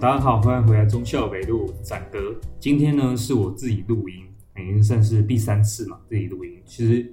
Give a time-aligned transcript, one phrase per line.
[0.00, 2.32] 大家好，欢迎回来中孝北路展哥。
[2.60, 6.62] 今天呢是我自己录音，已经算是第三次嘛，自己录音。
[6.64, 7.12] 其实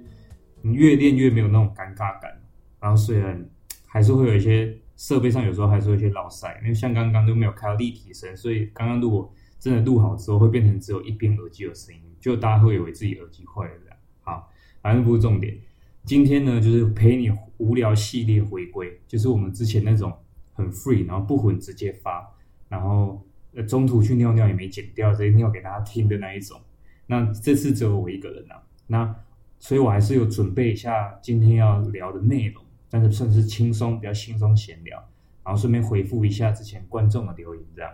[0.62, 2.40] 你越练越没有那种尴尬感，
[2.78, 3.44] 然后虽然
[3.86, 13.98] 还是会有一些设备上有时候还是会有一些老塞，因为像刚刚都没有开到立体声，所以刚刚如果真的录好之后会变成只有一边耳机有声音，就大家会以为自己耳机坏了这样。
[14.20, 14.48] 好，
[14.80, 15.58] 反正不是重点。
[16.04, 20.12] 今天呢就是陪你无聊系列回归，就是我们之前那种。
[20.58, 22.26] 很 free，然后不混直接发，
[22.68, 26.60] 然后呃中途去尿尿也没剪掉，直接尿给大家听的那一种。
[27.06, 29.16] 那这次只有我一个人啊，那
[29.58, 34.98] 所以我还是有准备一下今天要聊的内容，但是算是轻松，比较轻松闲聊，
[35.44, 37.90] 然后顺便回复一下之前观众的留言这样。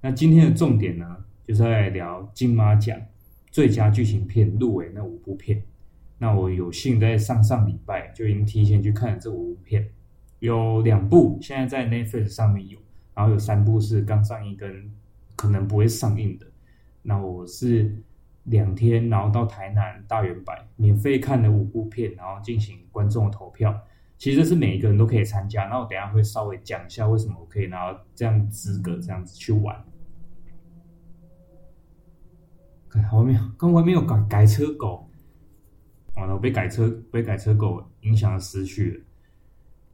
[0.00, 3.00] 那今天的重点呢，就是在聊金马奖
[3.50, 5.62] 最佳剧情片入围那五部片。
[6.18, 9.88] 那我有幸在上上礼拜就已经提前去看了这五部片。
[10.40, 12.78] 有两部现在在 Netflix 上面有，
[13.14, 14.90] 然后有三部是刚上映跟
[15.36, 16.46] 可能不会上映的。
[17.02, 17.96] 那我是
[18.44, 23.78] 两天，然后到台南大圆百免费看了五部片，然后进行观众的投票。
[24.18, 25.64] 其实这是每一个人都可以参加。
[25.64, 29.84] 那我等下会稍微讲一下为什么我可以拿到这样资格，这样子去玩。
[32.88, 35.08] 看后面刚外面有改改车狗，
[36.14, 39.00] 完了，我被改车被改车狗影响了思绪了。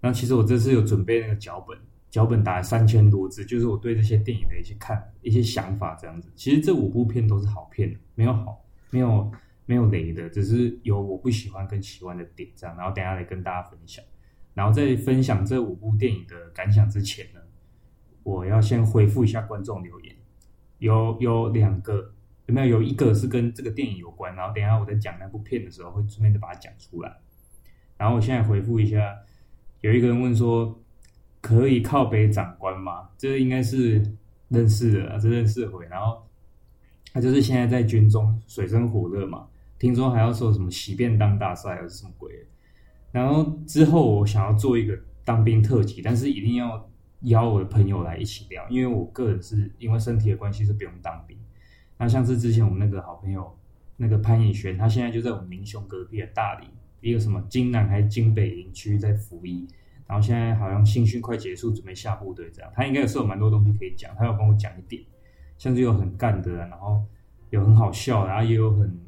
[0.01, 1.79] 那其实我这次有准备那个脚本，
[2.11, 6.31] 脚本打了三千多字，就是我对这些电影的一些看一些想法这样子。
[6.35, 9.31] 其实这五部片都是好片，没有好，没有
[9.67, 12.75] 没有雷的，只是有我不喜欢跟喜欢的点这样。
[12.77, 14.05] 然后等下来跟大家分享。
[14.55, 17.41] 然后在分享这五部电影的感想之前呢，
[18.23, 20.17] 我要先回复一下观众留言。
[20.79, 22.15] 有有两个，
[22.47, 22.79] 有没有？
[22.79, 27.17] 有一个是跟这个电影有关，然后等下我在讲那部片的时候会顺便的把它讲出来。
[27.97, 29.15] 然后我现在回复一下。
[29.81, 30.77] 有一个人问说
[31.41, 34.03] ：“可以靠北长官吗？”这应该是
[34.49, 35.87] 认识的，这认识的回。
[35.87, 36.23] 然后
[37.13, 39.47] 他就是现在在军中水深火热嘛，
[39.79, 42.31] 听说还要说什么洗便当大赛还是什么鬼。
[43.11, 46.89] 然后之后我想要做一个当兵特辑，但是一定要
[47.23, 51.37] 邀我的朋友来一起聊，因为我个人是因为身体的关系是不用当兵。
[51.97, 53.57] 那像是之前我们那个好朋友
[53.97, 56.67] 那个潘以轩，他现在就在我们民雄隔壁的大理。
[57.01, 59.69] 一个什么金南还是金北营区在服役，
[60.09, 62.73] 然后现在好像新训快结束，准备下部队这样。
[62.75, 65.03] 他应该也是有蛮多东西可以讲，他要跟我讲一点，
[65.59, 67.05] 像是有很干的，然后
[67.51, 68.99] 有很好笑，然后也有很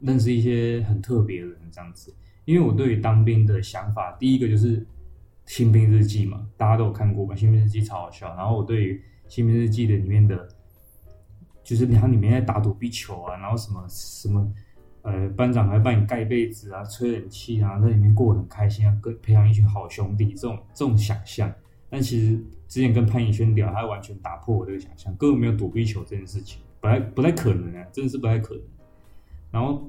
[0.00, 2.14] 认识一些很特别的人这样子。
[2.44, 4.80] 因为我对于当兵的想法，第一个就是
[5.46, 8.28] 《新兵日记》嘛，大家都有看过吧，《新兵日记》超好笑。
[8.36, 10.46] 然后我对于《新兵日记》的里面的，
[11.62, 14.52] 就是它里面在打躲避球啊，然后什么什么。
[15.04, 21.52] 呃，班长还帮你盖被子啊，吹冷气啊，在里面过得很开心啊，跟培养一群好兄弟，这种这种想象。
[21.90, 28.62] 但其实之前跟潘以轩聊，他完全打破我这个想象，根本没有躲避球这件事情，不太不太可能啊，真的是不太可能。
[29.50, 29.86] 然后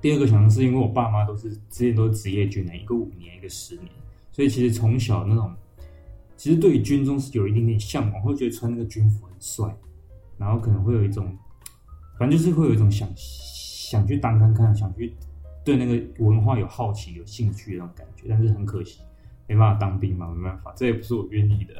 [0.00, 3.88] 第二个想象是因为我爸妈都是之前都是职业军人，一个五年，一个十年，
[4.32, 5.54] 所以其实从小那种，
[6.38, 9.76] 其实对于军中是有一点点向往，会觉得穿那个军服很帅，
[10.38, 11.36] 然后可能会有一种，
[12.18, 13.06] 反正就是会有一种想。
[13.90, 15.12] 想去当看看，想去
[15.64, 19.00] 对那个文化有好奇、有兴趣的那种感觉，但是很可惜，
[19.48, 21.74] 没办法当兵嘛，没办法，这也不是我愿意的。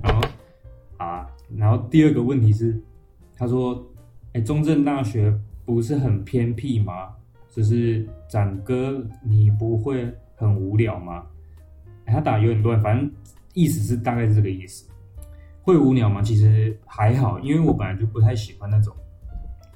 [0.00, 0.28] 然后
[0.96, 2.80] 啊，然后第二个问题是，
[3.36, 3.84] 他说
[4.32, 7.08] ：“哎，中正大学不是很偏僻吗？
[7.50, 11.26] 就是展哥，你不会很无聊吗？”
[12.06, 13.10] 他打有点乱，反正
[13.54, 14.88] 意思是大概是这个意思。
[15.62, 16.22] 会无聊吗？
[16.22, 18.94] 其实还好，因为我本来就不太喜欢那种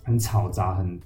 [0.05, 1.01] 很嘈杂、很。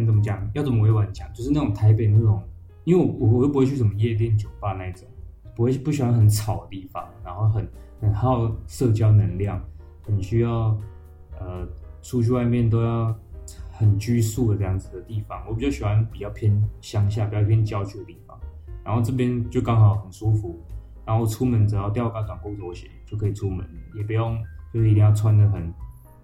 [0.00, 0.50] 很怎么讲？
[0.54, 1.30] 要怎么委婉讲？
[1.34, 2.42] 就是那种台北那种，
[2.84, 5.06] 因为我我又不会去什么夜店酒吧那种，
[5.54, 7.68] 不会不喜欢很吵的地方，然后很
[8.00, 9.62] 很耗社交能量，
[10.02, 10.76] 很需要
[11.38, 11.68] 呃
[12.02, 13.14] 出去外面都要
[13.72, 15.44] 很拘束的这样子的地方。
[15.46, 18.40] 我比较喜欢比较偏乡下、比较偏郊区的地方，
[18.82, 20.58] 然后这边就刚好很舒服，
[21.04, 24.42] 然后出门只要吊个短裤拖鞋就可以出门，也不用
[24.72, 25.74] 就是一定要穿的很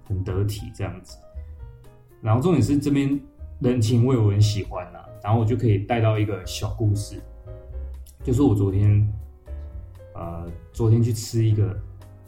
[0.05, 1.19] 很得体这样子。
[2.23, 3.21] 然后重点是这边。
[3.61, 7.23] 人情味我很喜欢呐、啊，然后我就可以带到一个小故事，
[8.23, 9.11] 就是我昨天，
[10.15, 11.75] 呃，昨天去吃一个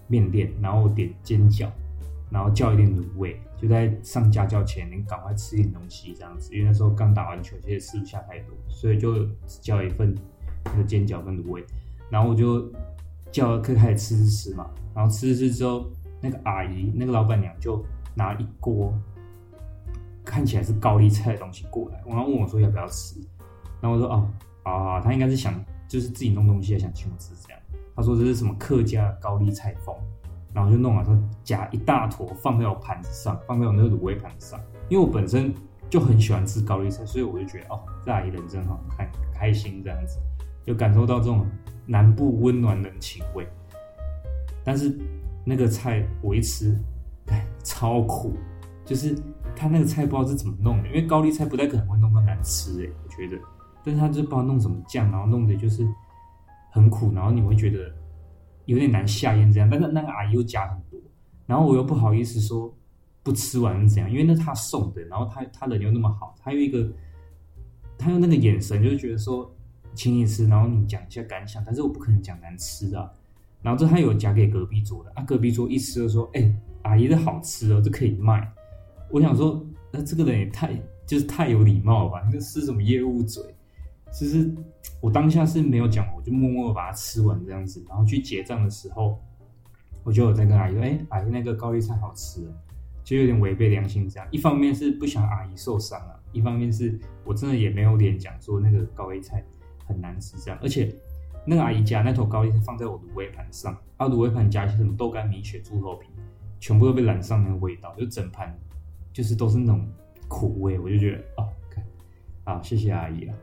[0.06, 1.68] 面店，然后点煎饺，
[2.30, 9.26] 然后叫一点卤味，就在上家教前，你赶快吃点东西这样子，因为那时候刚打完球，其实吃不下太多，所以就
[9.60, 10.14] 叫一份
[10.64, 11.62] 那个煎饺跟卤味，
[12.08, 12.72] 然后我就
[13.30, 15.90] 叫客开始吃吃吃嘛，然后吃吃之后，
[16.22, 17.84] 那个阿姨那个老板娘就
[18.14, 18.94] 拿一锅。
[20.28, 23.18] 看起来是高丽菜的东西过来，然后问我说要不要吃，
[23.80, 24.28] 然后我说哦，
[24.62, 25.54] 啊，他应该是想
[25.88, 27.58] 就是自己弄东西，想请我吃这样。
[27.96, 29.96] 他说这是什么客家高丽菜风，
[30.52, 34.60] 然后就弄了，他夹一大坨放在我盘子上，放在我那个卤味盘子上。
[34.90, 35.52] 因为我本身
[35.88, 40.18] 就很喜欢吃高丽菜，所以我就觉得哦，这阿姨人真好，看开心这样子，
[40.62, 41.46] 就感受到这种
[41.86, 43.48] 南部温暖人情味。
[44.62, 44.94] 但是
[45.44, 46.78] 那个菜我一吃，
[47.28, 48.34] 哎，超苦，
[48.84, 49.16] 就是
[49.58, 53.42] 他那个菜不知道是怎么弄的，因为高丽菜不太可能会弄到难吃诶，我觉得。
[53.84, 55.86] 但是他就不知道弄什么酱，然后弄的就是
[56.70, 57.92] 很苦，然后你会觉得
[58.66, 59.68] 有点难下咽这样。
[59.68, 61.00] 但是那个阿姨又加很多，
[61.46, 62.72] 然后我又不好意思说
[63.22, 66.88] 不吃完是怎样，因为那他送的，然后他他人又那么好，他有一个
[67.96, 69.50] 他用那个眼神，就觉得说
[69.94, 71.62] 请你吃，然后你讲一下感想。
[71.64, 73.10] 但是我不可能讲难吃的啊，
[73.62, 78.52] 然后这他有夹给隔壁桌的啊，隔壁桌一吃就说：“哎，阿姨的好吃哦，这可以卖。”
[79.10, 80.74] 我想说，那这个人也太
[81.06, 82.22] 就是太有礼貌了吧？
[82.26, 83.42] 你这是什么业务嘴？
[84.10, 84.54] 其实
[85.00, 89.18] 我当下是没有讲，我就默默把它吃完这样子，然后去结账的时候，
[90.04, 92.42] 我就有在跟阿姨说：“哎，阿姨那个高丽菜好吃。”
[93.04, 94.28] 就有点违背良心这样。
[94.30, 99.42] 一方面是不想阿姨受伤啊，一方面是我真的也没有脸讲说那个高丽菜
[99.86, 100.60] 很难吃这样。
[100.62, 100.94] 而且
[101.46, 106.08] 那个阿姨家那头高丽菜放在我的微盘上，啊，卤味盘夹一些什么豆干、米血、猪头皮，
[106.60, 108.54] 全部都被染上那个味道，就整盘
[109.18, 109.84] 就是都是那种
[110.28, 111.84] 苦味，我就觉得哦，看，
[112.44, 113.34] 好，谢谢阿姨啊。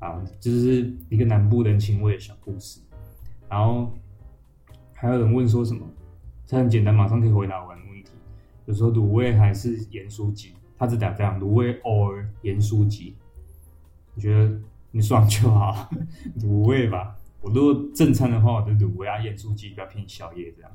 [0.00, 2.78] 啊，这是一个南部人情味的小故事。
[3.48, 3.90] 然后
[4.92, 5.88] 还有人问说什么？
[6.44, 8.10] 这很简单，马上可以回答完的问题。
[8.66, 13.16] 有时候卤味还是盐酥鸡，他只打这样卤味 or 盐酥鸡。
[14.14, 15.88] 我觉得你爽就好，
[16.40, 17.16] 卤味吧。
[17.40, 20.70] 我如果正餐的话，我的卤味啊盐酥鸡比较偏宵夜这样。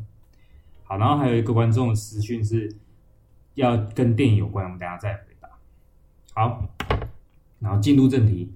[0.85, 2.75] 好，然后还有一个观众的私讯是
[3.55, 5.49] 要跟电影有关，我们等下再回答。
[6.33, 6.69] 好，
[7.59, 8.53] 然后进入正题。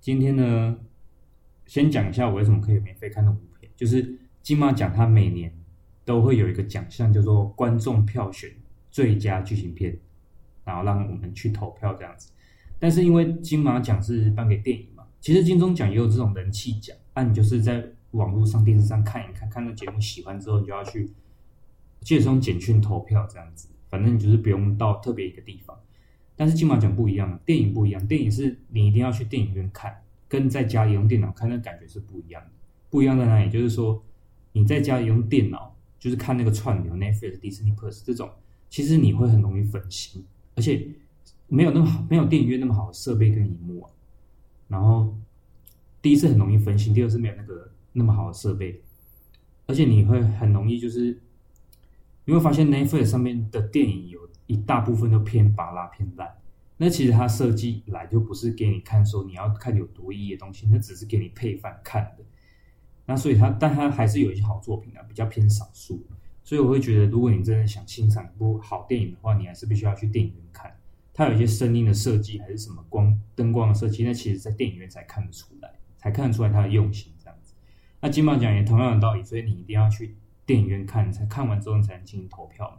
[0.00, 0.76] 今天呢，
[1.66, 3.70] 先讲一下我为什么可以免费看那部片。
[3.76, 5.52] 就是金马奖，它每年
[6.04, 8.50] 都会有一个奖项，叫做观众票选
[8.90, 9.96] 最佳剧情片，
[10.64, 12.30] 然后让我们去投票这样子。
[12.78, 21.10] 但是因为金马奖是颁给电影嘛，其实金钟奖也有这种人气奖，那你就是在网络上、电视上看一看，看到节目喜欢之后，你就要去，
[22.04, 23.66] 借这种简讯投票这样子。
[23.88, 25.76] 反正你就是不用到特别一个地方。
[26.36, 28.06] 但是金马奖不一样，电影不一样。
[28.06, 32.50] 电影是你一定要去电影院看，跟在家里用电脑看那感觉是不一样的。
[32.90, 33.50] 不一样在哪里？
[33.50, 34.02] 就是说
[34.52, 38.28] 你在家里用电脑，就是看那个串流 Netflix、Disney Plus 这种，
[38.68, 40.24] 其实你会很容易分心，
[40.56, 40.88] 而且
[41.46, 43.90] 没有那么好，没有电影院那么好的设备跟荧幕啊。
[44.66, 45.16] 然后
[46.02, 48.82] 第一是很容易分心，第二是没有那个那么好的设备，
[49.66, 51.16] 而且你会很容易就是
[52.24, 54.24] 你会发现 Netflix 上面的电影有。
[54.46, 56.36] 一大部分都偏芭乐偏烂，
[56.76, 62.24] 那其实它设计来就不是给你看说你要看有多意义的东西，那只是给你配饭看的。
[63.06, 66.04] 那所以它，但它还是有一些好作品啊，比较偏少数。
[66.42, 70.76] 所以我会觉得，如果你真的想欣赏一部好电影的话，你还是必须要去电影院看。
[71.14, 77.54] 它有一些声音的设计，还是什么光灯光的设计，那其实在电影院才看得出来，才看得出来它的用心这样子。
[78.00, 80.14] 那金马奖也同样的道理，所以你一定要去
[80.46, 82.78] 电影院看，才看完之后你才能进行投票嘛。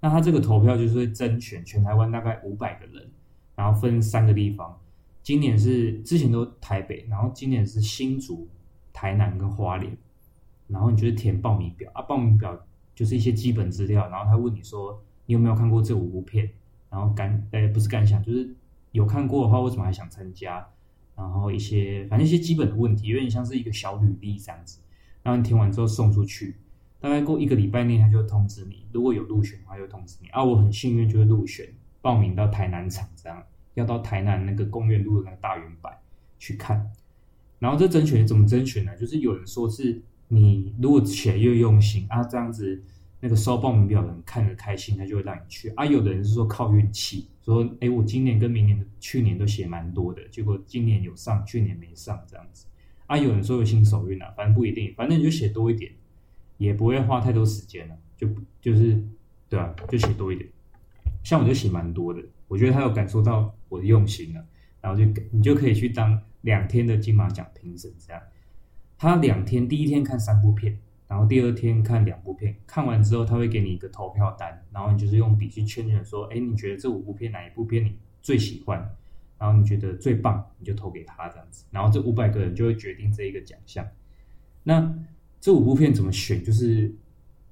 [0.00, 3.10] 那他这个投票就是会甄选全台湾大概五百个人，
[3.54, 4.78] 然后分三个地方。
[5.22, 8.48] 今年是之前都台北，然后今年是新竹、
[8.92, 9.96] 台南跟花莲。
[10.66, 12.58] 然后你就是填报名表啊，报名表
[12.94, 16.50] 就是一些基本资料，然后他问你说你有没有看过这五部片，
[16.88, 18.52] 然后感呃不是感想，就是
[18.90, 20.66] 有看过的话为什么还想参加？
[21.14, 24.80] 然后一些反正一些基本的问题，有点像是一个小履历这样子。
[25.22, 26.56] 然后你填完之后送出去。
[27.02, 28.86] 大概过一个礼拜内，他就会通知你。
[28.92, 30.28] 如果有入选的话，就通知你。
[30.28, 31.66] 啊，我很幸运，就是入选，
[32.00, 33.42] 报名到台南场，这样
[33.74, 35.90] 要到台南那个公园路的那个大圆柏
[36.38, 36.88] 去看。
[37.58, 38.96] 然后这甄选怎么甄选呢？
[38.96, 42.80] 就是有人说是你如果写越用心啊，这样子
[43.18, 45.70] 那个收报名表的人看得开心，他就会让你去。
[45.70, 52.66] 啊，有的人是说靠运气，说哎，我今年跟明年的去年都写蛮多的，结果今年有上，去年没上这样子。
[53.06, 55.90] 啊，有人说有新手运啊，反正不一定，反正你就写多一点。
[56.62, 58.28] 也不会花太多时间了，就
[58.60, 59.02] 就是
[59.48, 60.48] 对啊，就写多一点。
[61.24, 64.44] 像我就写蛮多的，我觉得他有感受到我的用心了，
[64.80, 68.22] 然后就你就可以去当两天的金马奖评审这样。
[68.96, 70.78] 他两天，第一天看三部片，
[71.08, 78.94] 然后第二天看两部片，看完之后他会给你一个投票单，然后你就是用笔去圈选说，哎，你觉得这五部片哪一部片你最喜欢？
[79.38, 81.64] 然后你觉得最棒，你就投给他这样子。
[81.72, 83.84] 然后这五百个人就会决定这一个奖项。
[84.62, 84.94] 那
[85.42, 86.42] 这五部片怎么选？
[86.44, 86.94] 就是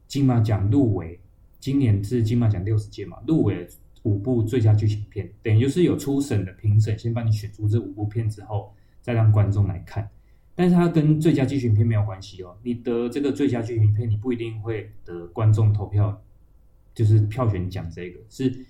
[0.06, 1.18] 金马奖入围，
[1.59, 3.66] 今年是金马奖六十届嘛，入围
[4.04, 10.09] 五部最佳剧情片，等于就是有初审的评审先帮你选出这五部片之后，再让观众来看。
[10.54, 12.56] 但是它跟最佳剧情片没有关系哦。
[12.62, 16.23] 你得这个最佳剧情片，你不一定会得观众投票，
[16.94, 18.64] 就是票选奖这个是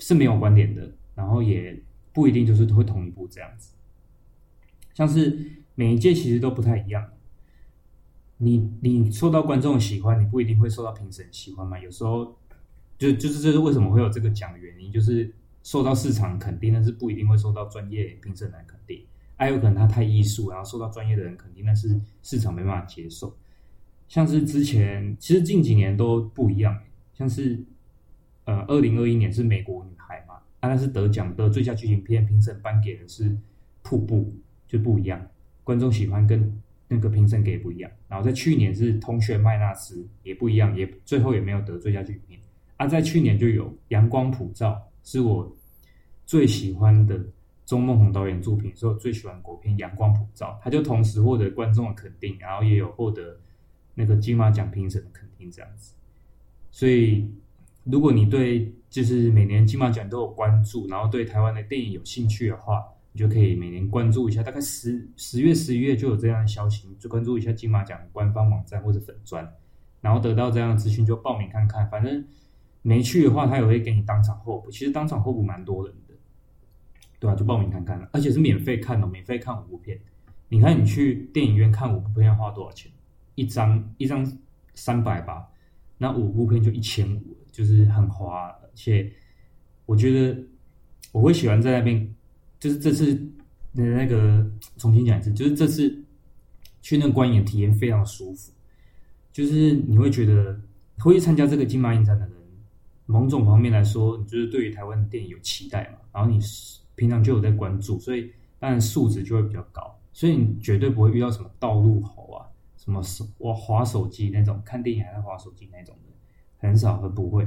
[0.00, 1.80] 是没有关联的，然后也
[2.12, 3.72] 不一定就是会同一部这样子。
[4.94, 5.38] 像是
[5.76, 7.08] 每一届其实都不太一样。
[8.38, 11.78] 你你受到观众喜欢，你不一定会受到评审喜欢嘛。
[11.78, 12.36] 有时候
[12.98, 19.04] 就就是这是为什么会有这个奖的原因，就是受到市场肯定，但是不一定会受到专业评审来肯定。
[19.36, 23.34] 还有可能他太艺术，然后受到专业的人肯定，但是市场没办法接受。
[24.08, 26.78] 像是之前其实近几年都不一样，
[27.14, 27.64] 像是
[28.44, 33.36] 呃二零二一年是美国女孩嘛，啊那是得奖的最佳剧情片，评审颁给的是
[33.82, 34.34] 瀑布，
[34.66, 35.24] 就不一样，
[35.62, 36.60] 观众喜欢跟。
[36.88, 42.38] 那个评审给不一样，然后在去年是同学麦纳斯也不一样，也最后也没有得最佳剧情。
[42.76, 44.72] 啊，在去年就有《阳光普照》，
[45.08, 45.56] 是我
[46.26, 47.24] 最喜欢的
[47.64, 53.38] 钟孟宏导演作品，是我最喜欢国片《阳光普照》，他就同时获得观众的肯定，然后也有获得
[53.94, 55.94] 那个金马奖评审的肯定，这样子。
[56.70, 57.30] 所以，
[57.84, 62.84] 如果你对就是每年金马奖都有关注，然后对台湾的电影有兴趣的话，
[63.16, 69.48] 你就可以每年关注一下，大概十十月、十一月就有这样的消息，就关注一下金马奖官方网站或者粉专，
[70.00, 71.88] 然后得到这样的资讯就报名看看。
[71.88, 72.24] 反正
[72.82, 74.68] 没去的话，他也会给你当场候补。
[74.68, 76.14] 其实当场候补蛮多人的，
[77.20, 77.36] 对吧、啊？
[77.36, 79.96] 就报名看看，而且是免费看的，免费看五部片。
[80.48, 82.90] 你看你去电影院看五部片要花多少钱？
[83.36, 84.26] 一张一张
[84.74, 85.46] 三百吧，
[85.98, 88.48] 那五部片就一千五，就是很划。
[88.48, 89.08] 而且
[89.86, 90.36] 我觉得
[91.12, 92.12] 我会喜欢在那边。
[92.64, 93.14] 就是这次
[93.74, 96.02] 的那个重新讲一次，就是这次
[96.80, 98.50] 去那个观影体验非常舒服，
[99.30, 100.58] 就是你会觉得
[101.00, 102.34] 会去参加这个金马影展的人，
[103.04, 106.38] 某种方面来说，你就是对于台湾的电影有期待嘛，然后你
[106.94, 117.46] 平常就有在关注，所以当然素质就会比较高，所以你绝对不会遇到什么道路猴啊，什么手我滑手机那种，看电影还在滑手机那种的，很少和不会，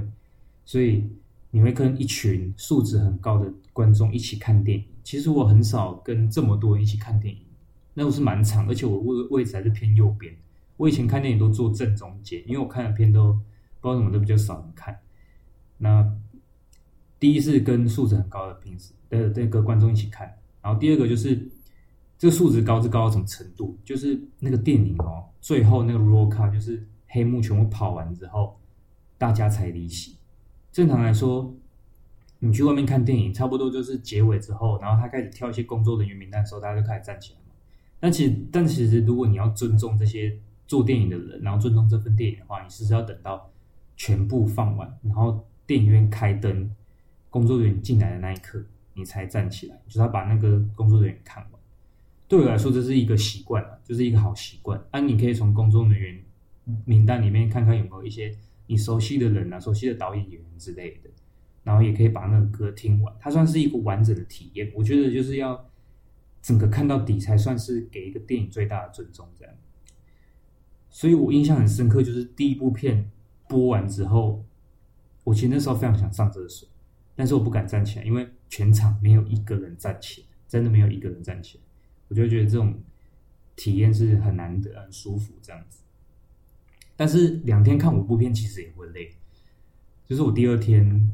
[0.63, 1.09] 所以
[1.49, 4.85] 你会跟一群素质很高的观众一起看电影。
[5.07, 7.41] 其实我很少跟这么多人一起看电影，
[7.93, 10.35] 那我是蛮长，而且我位位置还是偏右边。
[10.75, 13.31] 我以前看电影都坐正中间，因为我看的片都
[13.79, 14.99] 不知道怎么都比较少人看。
[15.77, 16.05] 那
[17.21, 20.27] 第一是跟素质很高的平时的那个观众一起看，
[20.61, 21.41] 然后第二个就是
[22.17, 23.77] 这个素质高是高到什么程度？
[23.85, 28.59] 就是那个电影哦，最后那个 roll call 就是黑幕全部跑完之后，
[29.17, 30.17] 大家才离席。
[30.73, 31.55] 正常来说。
[32.39, 37.55] 你去外面看电影，差不多就是结尾之后，然后他开始跳一些工作人员名单的时候，大家就开始站起来嘛。
[37.99, 43.49] 但其实，但其实，如果你要尊重这些做电影的人，然后尊重这份电影的话，你是不是要等到
[43.95, 46.69] 全部放完，然后电影院开灯，
[47.29, 48.63] 工作人员进来的那一刻，
[48.93, 51.51] 你才站起来，就是要把那个工作人员看完。
[52.27, 54.79] 对我来说，这是一个习惯了，就是一个好习惯。
[54.91, 56.23] 啊，你可以从工作人员
[56.85, 58.31] 名单里面看看有没有一些
[58.67, 61.09] 你熟悉的人啊，熟悉的导演、演员之类的。
[61.67, 64.71] 然后也可以把那个歌听完，它算是一个完整的体验。
[64.73, 65.69] 我觉得就是要
[66.41, 69.27] 整个看到底，才算是给一个电影最大的尊重。
[69.37, 69.53] 这样，
[70.89, 73.11] 所以我印象很深刻，就是第一部片
[73.49, 74.45] 播完之后，
[75.25, 76.69] 我其实那时候非常想上厕所，
[77.17, 81.63] 但是我不敢站起来，因为全场没有一个人站起来，真的没有一个人站起来。
[82.07, 82.79] 我就觉得这种
[83.57, 85.81] 体验是很难得、很舒服这样子。
[86.95, 89.11] 但是两天看五部片其实也会累，
[90.05, 91.11] 就是我第二天。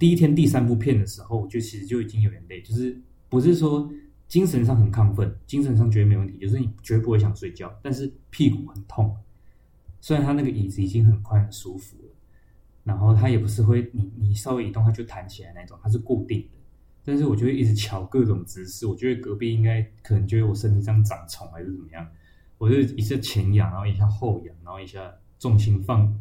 [0.00, 3.88] 第一天第三部片的时候，我就其实就已经有点累，就是不是说
[4.26, 9.14] 精神上很亢奋，精神上绝对没问题，就是你绝对不会想睡觉，但是屁股很痛。
[10.00, 12.14] 虽然他那个椅子已经很宽很舒服了，
[12.82, 16.58] 然后他也不是会你你稍微移动它就弹起来那种，它是固定的。
[17.04, 22.08] 但是我就会一直瞧各种姿势，我觉得隔壁应该可能觉得我身体上长虫还是怎么样，
[22.56, 26.18] 我就一下前仰，然后一下后仰，然后一下重心放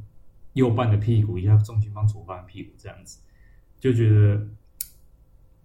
[0.52, 3.20] 右半的屁股，一下重心放左半的屁股这样子。
[3.80, 4.46] 就觉得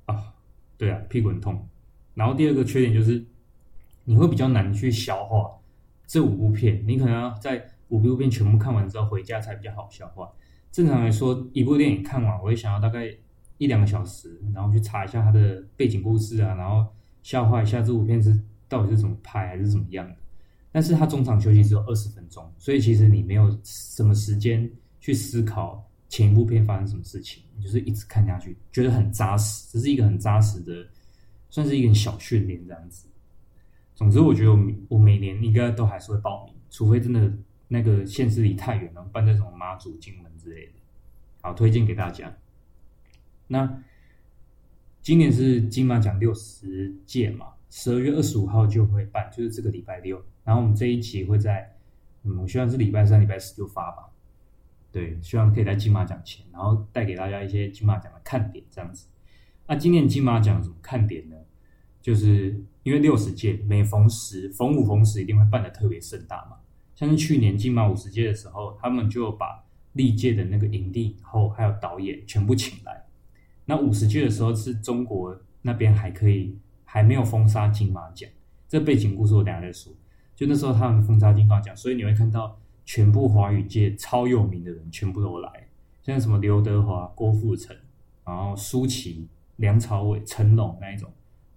[0.06, 0.33] 啊，
[0.78, 1.68] 对啊，屁股很痛。
[2.14, 3.25] 然后第二个缺点就是，
[4.04, 5.50] 你会比较难去消化
[6.06, 6.80] 这五部片。
[6.87, 10.30] 你可能要在五部片全部看完之后回家才比较好消化。
[10.71, 13.12] 正常来说，一部电影看完，我会想要大概
[13.59, 16.87] 一两个小时，然后去查一下它的背景故事啊，然后
[17.23, 20.14] 消化一下这部片是到底是怎么拍还是怎么样的。
[20.71, 25.85] 但是它中场休息只有二十分钟，所以其实你没有什么时间去思考。
[26.08, 30.87] 前一部片发生什么事情，你就是一直看下去，觉得很扎实，这是一个很扎实的，
[31.50, 33.08] 算是一个小训练这样子。
[33.94, 34.58] 总之，我觉得我
[34.88, 37.32] 我每年应该都还是会报名，除非真的
[37.68, 40.73] 那个县市离太远了，办这种妈祖、金门之类的。
[41.40, 42.37] 好，推荐给大家。
[43.46, 43.82] 那
[45.02, 50.25] 今年是金马奖六十届嘛，十二月二十五号就会办，就是这个礼拜六。
[50.42, 51.76] 然后我们这一期会在，
[52.23, 54.11] 嗯，我希望是礼拜三、礼拜四就发吧。
[54.94, 59.08] 对，希望可以在金马奖前，然后带给大家一些金马奖的看点，这样子。
[59.66, 61.34] 那今年金马奖有什么看点呢？
[62.00, 66.58] 就是因为六十届，每逢十、逢五、逢十一定会办得特别盛大嘛。
[66.94, 73.04] 像是去年金马五十届的时候，他们就把历届的那个影帝后还有导演全部请来。
[73.64, 78.30] 那五十届的时候是中国那边还可以还没有封杀金马奖，
[78.68, 79.92] 这背景故事我等下再说。
[80.36, 85.66] 就那时候他们封杀金马奖，所以你会看到全部华语界超有名的人全部都来，
[86.02, 87.76] 像什么刘德华、郭富城，
[88.24, 91.10] 然后舒淇、梁朝伟、成龙那一种，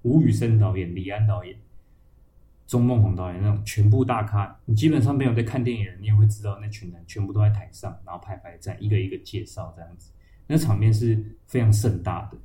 [0.04, 1.58] 吴宇森导演、李安导演。
[2.66, 10.12] 钟孟宏导演那种全部大咖，你基本上没有在看电影，你也会知道那群人全部都在台上，然后排排站，一个一个介绍这样子，
[10.48, 12.38] 那场面是非常盛大的。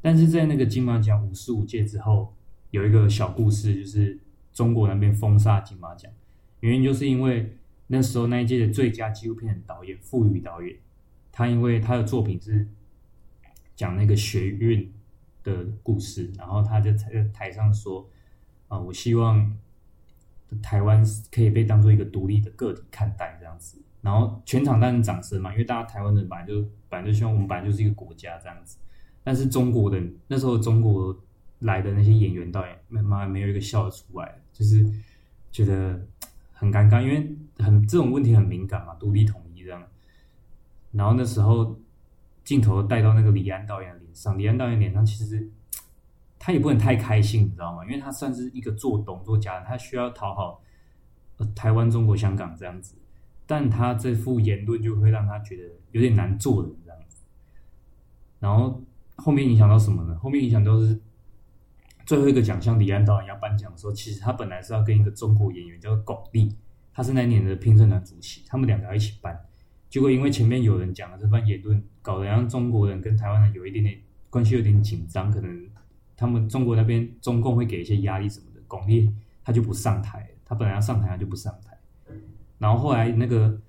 [0.00, 2.34] 但是在那个金马奖五十五届之后，
[2.70, 4.18] 有一个小故事，就是
[4.54, 6.10] 中国那边封杀金马奖，
[6.60, 7.54] 原因就是因为
[7.92, 10.74] 那时候那一届的最佳纪录片导演傅予导演，
[11.30, 12.66] 他因为他的作品是
[13.76, 14.90] 讲那个学运
[15.44, 18.08] 的故事，然后他就在台上说。
[18.68, 19.54] 啊，我希望
[20.62, 23.76] 台湾可以被当做一个独立的个体看待，这样子。
[24.00, 28.78] 然后全场当然掌声嘛，因为大家台湾人本来就本来就希望我们本来就是一个国家这样子。
[29.22, 31.14] 但是中国的那时候中国
[31.58, 34.82] 来的那些演员导演，妈妈没有一个笑得出来，就是
[35.50, 36.00] 觉得
[36.54, 39.82] 很尴尬，因为很这种问题很敏感嘛，独立统一这样。
[40.90, 41.78] 然后那时候
[42.44, 45.50] 镜头带到那个李安导演脸上，李安导演脸上其实。
[46.44, 47.84] 他也不能太开心，你知道吗？
[47.84, 50.60] 因为他算是一个做动作家人，他需要讨好
[51.54, 52.96] 台湾、中国、香港这样子，
[53.46, 57.18] 但他这副言论就会让他觉得有点难做人这样子。
[58.40, 58.82] 然后
[59.14, 60.18] 后面影响到什么呢？
[60.18, 61.00] 后面影响到是
[62.04, 66.52] 最后一个奖项，李安导演要颁奖的时候，其实他本来是要跟一个中国演员叫做巩俐，
[66.92, 69.38] 他是那年的评审团主席，他们两个要一起颁。
[69.88, 73.98] 结果因为前面有人讲了这番言论，搞得让中国人跟台湾人有一点点
[74.30, 75.68] 关系有点紧张，可能。
[76.14, 81.76] 他们中国那边中共会给一些压力什么的，巩俐他就不上台，他本来要上台他就不上台，
[82.58, 83.60] 然后后来那个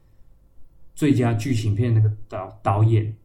[0.94, 3.16] 最佳剧情片那个导导演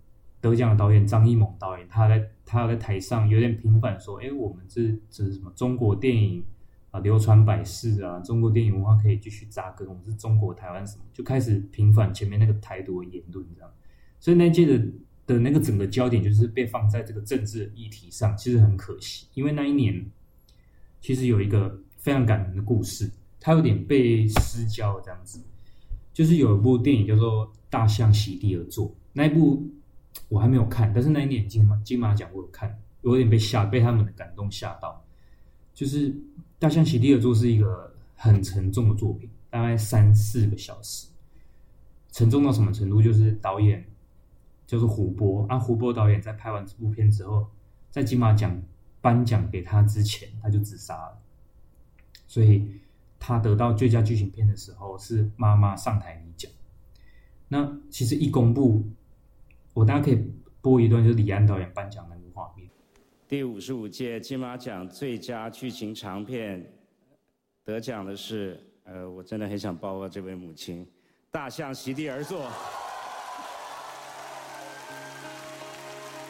[0.41, 6.43] 得奖的导演张艺谋导演，他在他在台上有点平反说，哎，我们这这是什么中国电影
[7.01, 13.71] 流传百世啊，中国电影文化可以继续扎根，我们是中国台湾什么，就开始平反前面那个台独的言论，这样，
[14.21, 14.85] 所以那届的。
[15.29, 20.11] 的那个整个焦点就是被放在这个政治议题上，其实很可惜，因为那一年
[21.03, 25.45] 其实有一个非常感人的故事，它有点被失焦这样子，
[26.15, 29.69] 就是有一部电影叫做《大象席地而坐》，那一部
[30.31, 35.05] 我还没有看，但是那一年金马金马奖我有看，有点被吓被他们的感动吓到，
[35.75, 36.11] 就是
[36.59, 41.09] 《大象席地而坐》是一个很沉重的作品，大概三四个小时，
[42.13, 43.01] 沉重到什么程度？
[43.03, 43.85] 就是导演。
[44.67, 47.49] 就是胡波啊，胡波导演在拍完这部片之后，
[47.91, 48.63] 在金马奖
[49.01, 51.19] 颁奖给他之前，他就自杀了。
[52.27, 52.71] 所以
[53.19, 56.53] 他得到最佳剧情片的时候，是妈妈上台领奖。
[57.49, 58.85] 那其实一公布，
[59.73, 62.18] 我大家可以播一段，就是李安导演颁奖的。
[63.29, 66.65] 第五十五届金马奖最佳剧情长片
[67.63, 70.83] 得奖的是，呃，我真的很想抱抱这位母亲，
[71.31, 72.47] 《大象席地而坐》。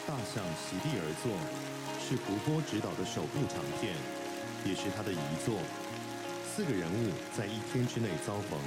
[0.05, 1.31] 大象席地而坐，
[2.03, 3.95] 是胡波执导的首部长片，
[4.65, 5.55] 也是他的遗作。
[6.43, 8.59] 四个人物在一天之内遭逢，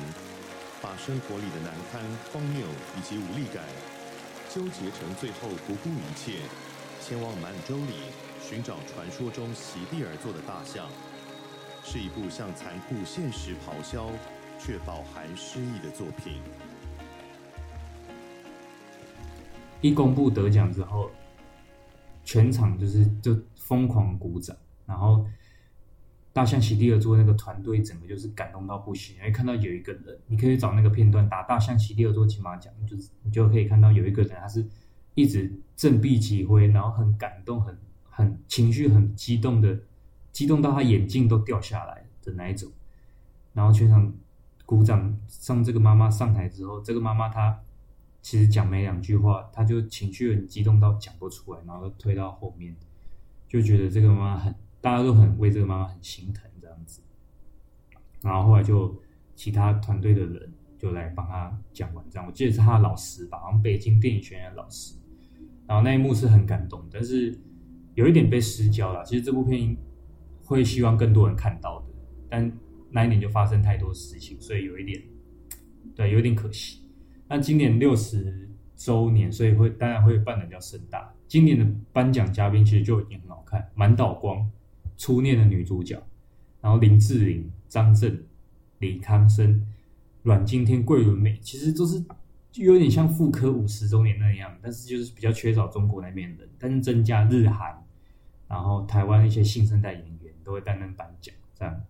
[0.81, 2.01] 把生活里的难堪、
[2.33, 2.67] 荒谬
[2.97, 3.63] 以及无力感，
[4.49, 6.41] 纠结成最后不顾一切，
[7.03, 7.95] 前往满洲里
[8.41, 10.87] 寻找传说中席地而坐的大象。
[11.85, 14.09] 是一部向残酷现实咆哮，
[14.57, 16.35] 却饱含诗意的作品。
[19.81, 21.11] 一公布得奖之后。
[22.25, 25.27] 全场就是就疯狂鼓掌，然后
[26.33, 29.17] 大象席地而坐那个团队整个就是感动到不行。
[29.17, 34.65] 因为看到有一个人，你可以找那个片段打大象席地而坐金马奖，就是你就可以看到有一个人，他是
[35.15, 39.79] 一直振臂疾挥，然后很感动，很很情绪很激动的，
[40.31, 42.71] 激动到他眼镜都掉下来的那一种。
[43.53, 44.13] 然后全场
[44.65, 47.61] 鼓掌，上这个妈妈上台之后，这个妈妈她。
[48.25, 52.77] 其实讲没两句话，他就情绪很激动到讲不出来，然后就推到后面，
[53.49, 57.01] 就觉得这个妈妈很，大家都很为这个妈妈很心疼这样子。
[58.21, 58.97] 然后后来就
[59.35, 64.95] 其他团队的人就来帮他讲完这样，我记得是他的老师吧，好像北京电影学院的老师。
[65.67, 67.39] 然后那一幕是很感动，但是
[67.95, 69.05] 有一点被失焦了。
[69.05, 69.77] 其实这部片
[70.45, 71.87] 会希望更多人看到的，
[72.29, 72.53] 但
[72.91, 75.03] 那一年就发生太多事情，所以有一点，
[75.95, 76.81] 对，有点可惜。
[77.29, 81.15] 那今年六十周年，所以会当然会办的比较盛大。
[81.27, 84.51] 今年的颁奖嘉宾其实就已经很好看，满岛光，
[84.99, 86.03] 初恋的女主角，
[86.61, 88.23] 然后林志玲、张震、
[88.81, 89.67] 李康生、
[90.23, 92.05] 阮经天、桂纶镁，其实都是
[92.53, 97.83] 就有点像复刻五十周年那样，但是就是比较缺少中国那边人，但是增加日韩，
[98.47, 101.83] 然后台湾一些新生代演员都会担任颁奖，这样。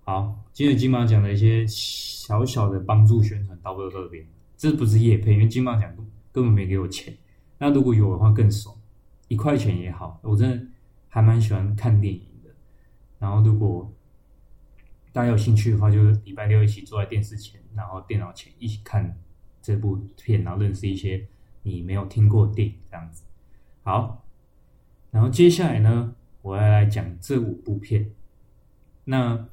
[0.00, 4.26] 好，今天金马奖的一些小小的帮助宣传到不到这边？
[4.56, 5.94] 这不是叶配，因为金马奖
[6.32, 7.14] 根本没给我钱。
[7.58, 8.74] 那如果有的话更爽，
[9.28, 10.18] 一块钱也好。
[10.22, 10.66] 我真的
[11.08, 12.50] 还蛮喜欢看电影的。
[13.18, 13.92] 然后如果
[15.12, 19.18] 大家有兴趣的话，就礼拜六一起坐在电视前，然后电脑前一起看
[19.66, 21.26] 这部片，然后认识一些
[21.64, 23.24] 你没有听过的电影这样子。
[23.82, 24.24] 好，
[25.10, 28.08] 然后接下来呢，我要来讲这五部片。
[29.02, 29.48] 那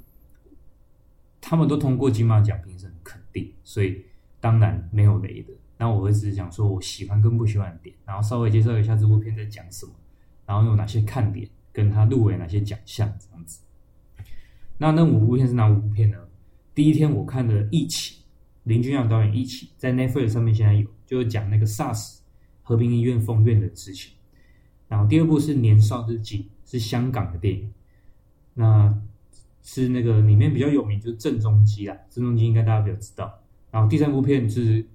[1.41, 4.05] 他们都通过金马奖评审肯定，所以
[4.39, 5.51] 当然没有雷的。
[5.79, 9.93] 那我会只是讲说我喜欢跟不喜欢的点，然后稍微介绍一下这部片在讲什么，
[10.45, 13.61] 然后有哪些看点，跟他入围哪些奖项这样子。
[14.77, 16.17] 那那五部片是哪五部片呢？
[16.75, 18.15] 第一天我看的《一起》，
[18.63, 22.19] 林君阳导演《一起》在 Netflix 上面现在有，就是讲那个 SARS
[22.61, 24.13] 和平医院封院的事情。
[24.87, 27.73] 然后第二部是《年少日记》，是香港的电影，
[28.53, 29.01] 那
[29.61, 33.41] 是那个里面比较有名就是郑中基啦，郑中基应该大家比较知道。
[33.71, 34.85] 然后第三部片是。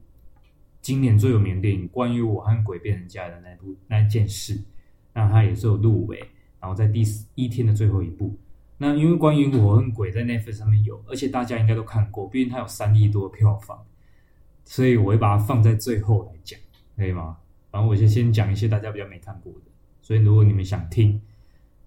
[0.80, 4.58] 今年最有名的电影，关于我和鬼变成家的那部那件事，
[5.12, 6.18] 那它也是有入围，
[6.60, 7.02] 然后在第
[7.34, 8.38] 一天的最后一部。
[8.80, 13.84] 那因为关于我和鬼在 Netflix 上面有，而且大家应该都看过，毕竟它有三亿多的票房，
[14.64, 16.58] 所以我会把它放在最后来讲，
[16.96, 17.38] 可以吗？
[17.72, 19.70] 然后我就先讲一些大家比较没看过的。
[20.00, 21.20] 所以如果你们想听，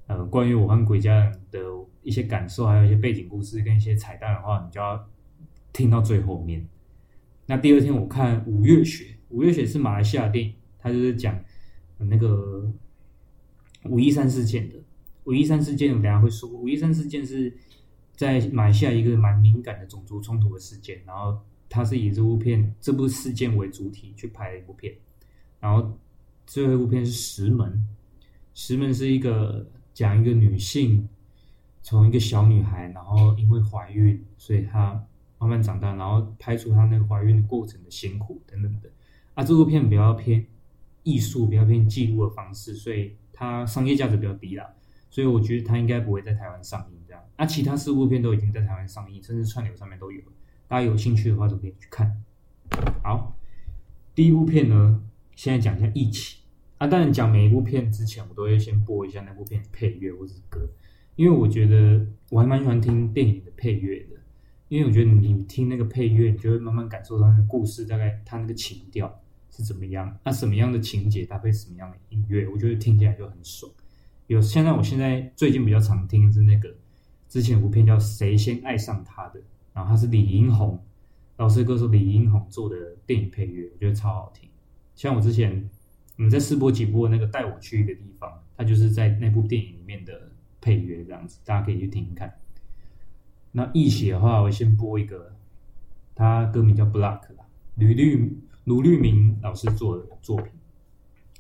[0.08, 1.60] 呃，关于我和鬼家人的
[2.04, 5.08] 一些感受，还有一些背景故事跟一些彩蛋的话，你就要
[5.72, 6.68] 听到最后面。
[7.46, 11.40] 那第二天我看《五月雪》，《五月雪》是马来西亚电影，它就是讲
[11.98, 12.70] 那个
[13.86, 14.76] 五一三事件的。
[15.26, 17.56] 五一三事件我等下会说，五一三事件是
[18.16, 24.94] 在马来西亚一个蛮敏感的种族冲突的事件，然后它是以这部片这部事件为主体去拍的一部片。
[25.60, 25.98] 然后
[26.46, 27.72] 最后一部片是《石门》，
[28.54, 31.08] 《石门》是一个讲一个女性
[31.82, 35.06] 从一个小女孩，然后因为怀孕，所以她。
[35.42, 38.88] 慢慢长大，然后拍出她那个怀孕的过程的辛苦等等的。
[39.34, 40.46] 啊，这部片比较偏
[41.02, 44.72] 艺术，比较偏记录的方式，所以它商业价值比较低啦。
[45.12, 47.22] 所以我觉得它应该不会在台湾上映这样。
[47.36, 50.20] 啊，其他四部片都已经在台湾上映，甚至串流上面都有。
[50.68, 52.24] 大家有兴趣的话都可以去看。
[53.04, 53.36] 好，
[54.16, 55.04] 第一部片呢，
[55.36, 56.38] 现在讲一下《疫起》
[56.80, 56.88] 啊。
[56.88, 60.68] 当然，讲每一部片之前，我都会先播一下那部片的配乐或者是歌，
[61.16, 64.16] 因为我觉得我还蛮喜欢听电影的配乐的。
[64.70, 73.70] 因为我觉得你听那个配乐，你就会慢慢感受到那个故事大概它那个情调是怎么样，那什么样的情节搭配什么样的音乐，我觉得听起来就很爽。
[74.32, 76.74] 有现在我现在最近比较常听的是那个
[77.28, 79.40] 之前有部片叫《谁先爱上他的》，
[79.74, 80.82] 然后他是李英宏
[81.36, 84.50] 老师歌手李英宏做的电影配乐，我觉得超好听。
[84.96, 85.70] 像我之前
[86.16, 92.34] 我们在试播几播那个带我去一个地方，它就是在那部电影里面的配乐这样子，大家可以去听听看。
[93.52, 95.36] 那一起的话，我先播一个，
[96.16, 97.44] 他歌名叫《Block》啦，
[97.76, 100.54] 吕律卢律明老师做的作品。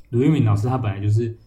[0.10, 1.38] 卢律铭老师他本来就是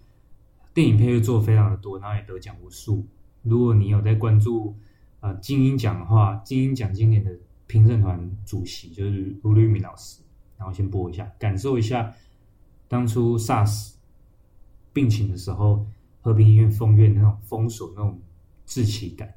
[0.75, 3.07] 电影配乐做非常的多，然后也得奖无数。
[3.43, 4.77] 如果你有在关注
[5.21, 7.31] 呃金鹰奖的话，金鹰奖今年的
[7.67, 10.21] 评审团主席就是卢瑞敏老师。
[10.57, 12.15] 然后先播一下，感受一下
[12.89, 13.95] 当初 SARS
[14.93, 15.85] 病情的时候，
[16.21, 18.21] 和平医院封院那种封锁那种
[18.67, 19.35] 窒息感。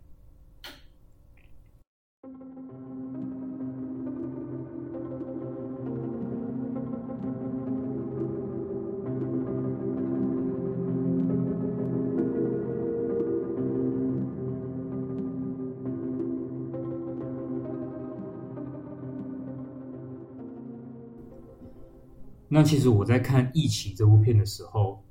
[22.58, 25.04] 那其实我在看《疫起》这部片的时候，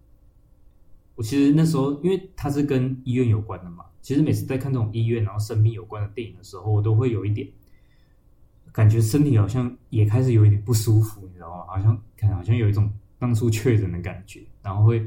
[1.14, 7.48] 我其实那时候因为它是跟医院有关的嘛，其实每次在看这种医院然后生病有关的电影的时候，我都会有一点
[8.72, 11.66] 感觉身体好像也开始有一点不舒服，你知道吗？
[11.68, 15.06] 好像看好像有一种当初确诊的感觉，然后会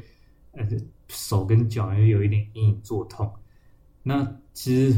[0.53, 0.65] 呃
[1.09, 3.29] 手跟脚又有一点隐隐作痛。
[4.01, 4.97] 那其实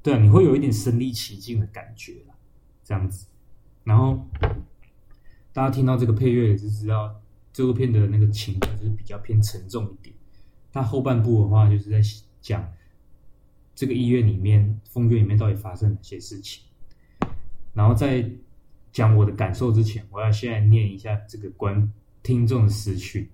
[0.00, 2.18] 对啊，你会有一点身临其境的感觉
[2.84, 3.26] 这样子，
[3.82, 4.24] 然后。
[5.56, 7.18] 大家听到这个配乐也是知道，
[7.50, 10.14] 这部片的那个情感就是比较偏沉重一点。
[10.70, 11.98] 它后半部的话就是在
[12.42, 12.70] 讲
[13.74, 16.62] 这个医院里面，封院里面到底发生哪些事情。
[17.72, 18.30] 然后在
[18.92, 21.90] 讲我的感受之前，我要先来念一下这个观
[22.22, 23.26] 听众的私讯。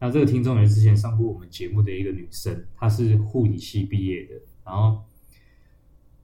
[0.00, 5.04] 那这个听众也是之前上过我们节目的一个女生，她是护理系毕业的，然后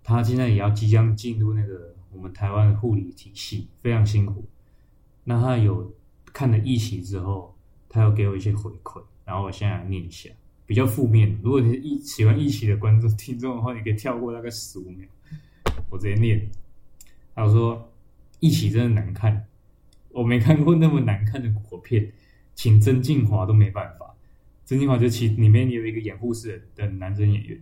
[0.03, 4.45] 她现在也要即将进入那个我们台湾的护理体系，非常辛苦。
[5.29, 5.95] 那他有
[6.33, 7.55] 看了一期之后，
[7.87, 10.31] 他有给我一些回馈，然后我现在念一下，
[10.65, 11.39] 比较负面。
[11.43, 15.07] 如果你是一喜欢一期的观众听众的话，你可以跳过大概十五秒，
[15.91, 16.49] 我直接念。
[17.35, 17.93] 他说
[18.41, 19.45] ：“一起真的难看，
[20.13, 22.11] 我没看过那么难看的国片，
[22.55, 24.15] 请曾敬驊都没办法。
[24.65, 27.61] 曾敬驊就其里面有一个演护士的男生演员，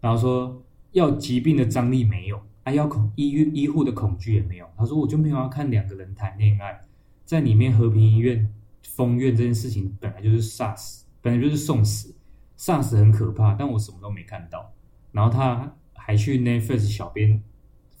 [0.00, 4.70] 然后说要疾病的张力没有，啊要恐医医护的恐惧也没有。
[4.76, 6.80] 他说我就没有要看两个人谈恋爱，
[7.28, 8.50] 在里面和平医院
[8.82, 12.16] 封院这件事情本来就是 SARS，本来就是送死
[12.56, 14.72] ，SARS 很可怕，但我什么都没看到。
[15.12, 17.42] 然后他还去 Netflix 小编。”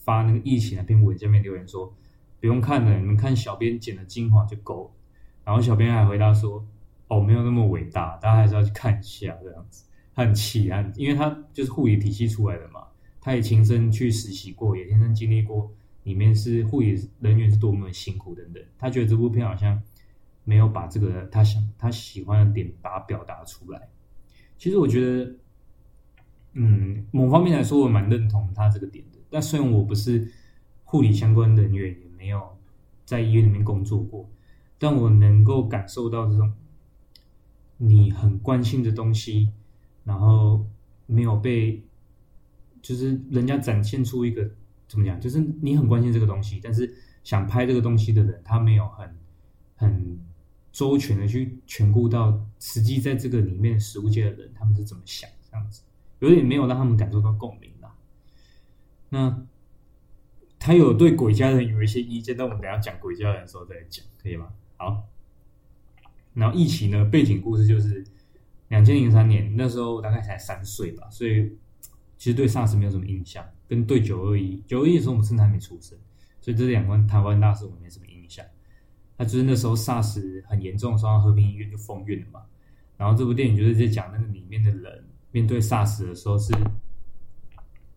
[0.08, 1.94] 发那个疫情那篇文下面留言说，
[2.40, 4.90] 不用看了，你们看小编剪的精华就够了。
[5.44, 6.66] 然后小编还回答说，
[7.08, 9.84] 哦，没有那么伟大，大家还是要去看一下这样子。
[10.14, 12.84] 他很气啊，因为他就是护理体系出来的嘛，
[13.20, 15.70] 他也亲身去实习过，也亲身经历过
[16.04, 18.62] 里面是护理人员是多么辛苦等等。
[18.78, 19.82] 他觉得这部片好像
[20.44, 23.88] 没有把这个他想他喜欢的点把它表达出来。
[24.56, 25.34] 其实我觉得，
[26.54, 29.18] 嗯，某方面来说，我蛮认同他这个点的。
[29.30, 30.32] 但虽然我不是
[30.84, 32.56] 护理相关人员，也没有
[33.04, 34.28] 在医院里面工作过，
[34.78, 36.52] 但我能够感受到这种
[37.76, 39.52] 你很关心的东西，
[40.04, 40.66] 然后
[41.06, 41.82] 没有被，
[42.82, 44.50] 就是人家展现出一个
[44.88, 49.16] 怎么讲，就是你很关心这个东西，但是想拍这个东西的人，他没有很
[49.76, 50.18] 很
[50.72, 55.82] 周全的去全顾到实际在这个里面实物界的人，他们是怎么想，这样子
[56.18, 57.70] 有点没有让他们感受到共鸣。
[59.10, 59.42] 那
[60.58, 64.52] 他有对鬼家人有一些意见，但我们等下讲鬼家人的时候再讲，可以吗？
[64.76, 65.02] 好。
[66.34, 68.04] 然后一起呢，背景故事就是
[68.68, 71.56] 两千零三年那时候我大概才三岁吧，所以
[72.18, 75.98] 其实对 SARS 没有什么印象，跟对九二一，九二一的时候我们甚至还没出生，
[76.40, 78.44] 所以这两关台湾大事我们没什么印象。
[79.16, 82.42] 那就是那时候 SARS 很严重的时候，和平医院就封院了嘛。
[82.96, 86.52] 然后这部电影就是在讲那个里面的人面对 SARS 的时候是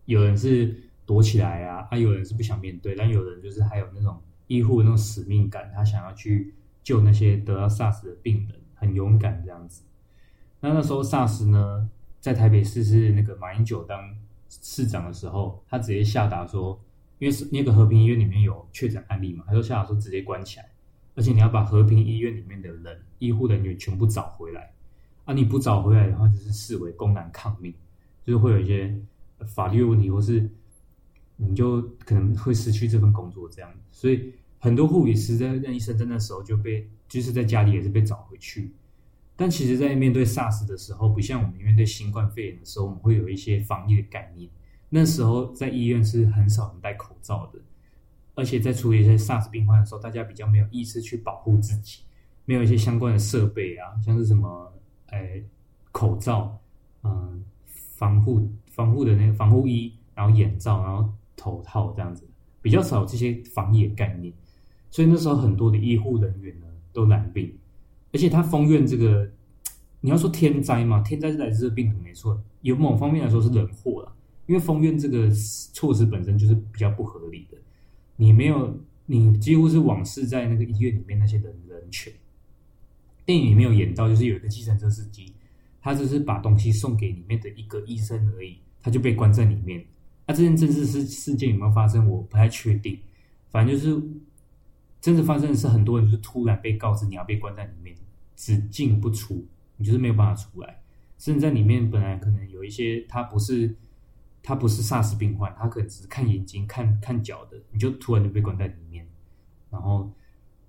[0.04, 0.88] 有人是。
[1.04, 1.88] 躲起来啊！
[1.90, 6.54] 啊，有人是不想面对，但有人就是还有那种医护那种使命感，他想要去
[6.84, 9.82] 救那些得到 SARS 的病人，很勇敢这样子。
[10.60, 14.16] 那那时候 SARS 呢，在台北市是那个马英九当
[14.60, 16.78] 市长的时候，他直接下达说，
[17.18, 20.70] 因为是那个和平医院里面有确诊案例嘛，他就下达说直接关起来，
[21.14, 24.72] 而且你要把和平医院里面的人医护人员全部找回来。
[25.24, 27.72] 啊，你不找回来的话，就是视为公然抗命，
[28.24, 28.94] 就是会有一些
[29.46, 30.48] 法律问题或是。
[31.36, 38.70] 你就可能会失去这份工作，这样，所以很多护理师在任医生在那时候就被，就是在家里也是被找回去。
[39.36, 44.48] 但其实，在面对 SARS 的时候，不像我们面对新冠肺炎的时候，我们会有一些防疫的概念。
[44.90, 47.58] 那时候在医院是很少人戴口罩的，
[48.34, 52.02] 而且在处理一些 SARS 病患的时候，大家比较没有意识去保护自己，
[52.44, 54.72] 没有一些相关的设备啊，像是什么，
[55.06, 55.42] 哎，
[55.90, 56.60] 口罩，
[57.02, 61.12] 嗯，防护防护的那个防护衣，然后眼罩，然后。
[61.34, 62.24] 头套这样子
[62.60, 64.32] 比较少这些防疫的概念，
[64.92, 67.52] 所以那时候很多的医护人员呢都染病，
[68.12, 69.30] 而且他封院这个，
[70.00, 74.12] 你要说天灾嘛，天灾是来自这病毒没错，有某方面来说是人祸了，
[74.46, 75.30] 因为封院这个
[75.72, 77.56] 措施本身就是比较不合理的，
[78.16, 82.12] 你没有你几乎是枉视在那个医院里面那些人人权，
[83.24, 85.32] 电影里面有演到，就是有一个计程车司机，
[85.80, 89.84] 他只是把东西送给里面的一个医生而已，他就被关在里面。
[90.26, 92.08] 那、啊、这件真实事事件有没有发生？
[92.08, 92.98] 我不太确定。
[93.50, 94.02] 反正就是
[95.02, 97.94] 真实发生的是，很多人就是突然被告知你要被关在里面，
[98.36, 99.44] 只进不出，
[99.76, 100.80] 你就是没有办法出来。
[101.18, 103.74] 甚至在里面本来可能有一些他不是
[104.44, 109.04] 他不是 SARS 病患，他可能只是看眼睛、看看脚的，你就突然就被关在里面，
[109.70, 110.08] 然后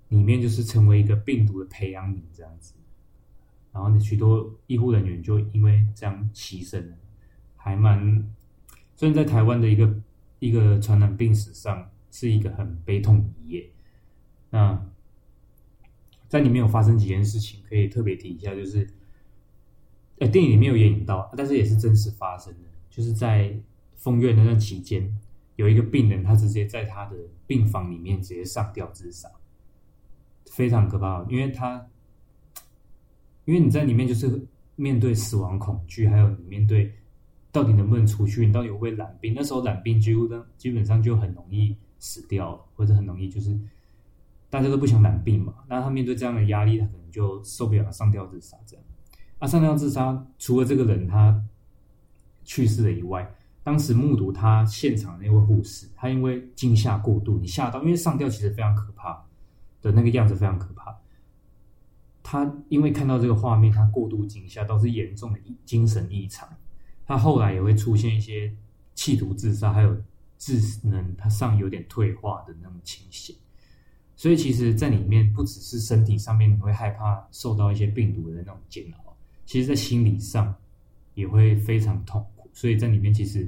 [0.09, 2.73] 里面就是成为一个病毒的培养皿这样子。
[3.71, 6.83] 然后呢许多医护人员就因为这样牺牲，
[7.55, 8.27] 还蛮。
[8.95, 9.95] 虽然在台湾的一个
[10.39, 13.69] 一个传染病史上是一个很悲痛的一页，
[14.53, 14.79] 那
[16.29, 18.87] 在里面有发生几件事情可以特别提一下，就是，
[20.19, 23.59] 呃，电影里面有演到，但是也是真实发生的，就是在
[23.95, 25.11] 封院那段期间，
[25.55, 27.15] 有一个病人他直接在他的
[27.47, 29.27] 病房里面直接上吊自杀，
[30.51, 31.87] 非常可怕，因为他，
[33.45, 36.93] 因为你在里面就是面对死亡恐惧，还有你面对。
[37.51, 38.47] 到底能不能出去？
[38.47, 39.35] 你到底会不会染病？
[39.35, 43.55] 那时候染病几乎都基本上就很容易死掉，或者很容易就是
[44.53, 45.51] 大家都不想染病嘛。
[45.67, 48.85] 那他面对这样的压力，他可能就受不了，上吊自杀这样。
[49.39, 51.43] 啊，上吊自杀，除了这个人他
[52.43, 53.27] 去世了以外，
[53.63, 59.25] 当时目睹他现场的那位护士，他因为惊吓过度，你吓到，因为上吊其实非常可怕
[59.81, 60.95] 的那个样子非常可怕。
[62.21, 66.47] 他因为看到这个画面，他过度惊吓，导致严重的精神异常。
[67.07, 68.55] 他后来也会出现一些
[68.93, 69.97] 企图自杀，还有
[70.37, 73.35] 智能他上有点退化的那种情形。
[74.23, 79.13] 所以，其实，在里面不只是身体上面你会害怕受到一些病毒的那种煎熬，
[79.45, 80.55] 其实，在心理上
[81.13, 82.49] 也会非常痛苦。
[82.53, 83.45] 所以在里面，其实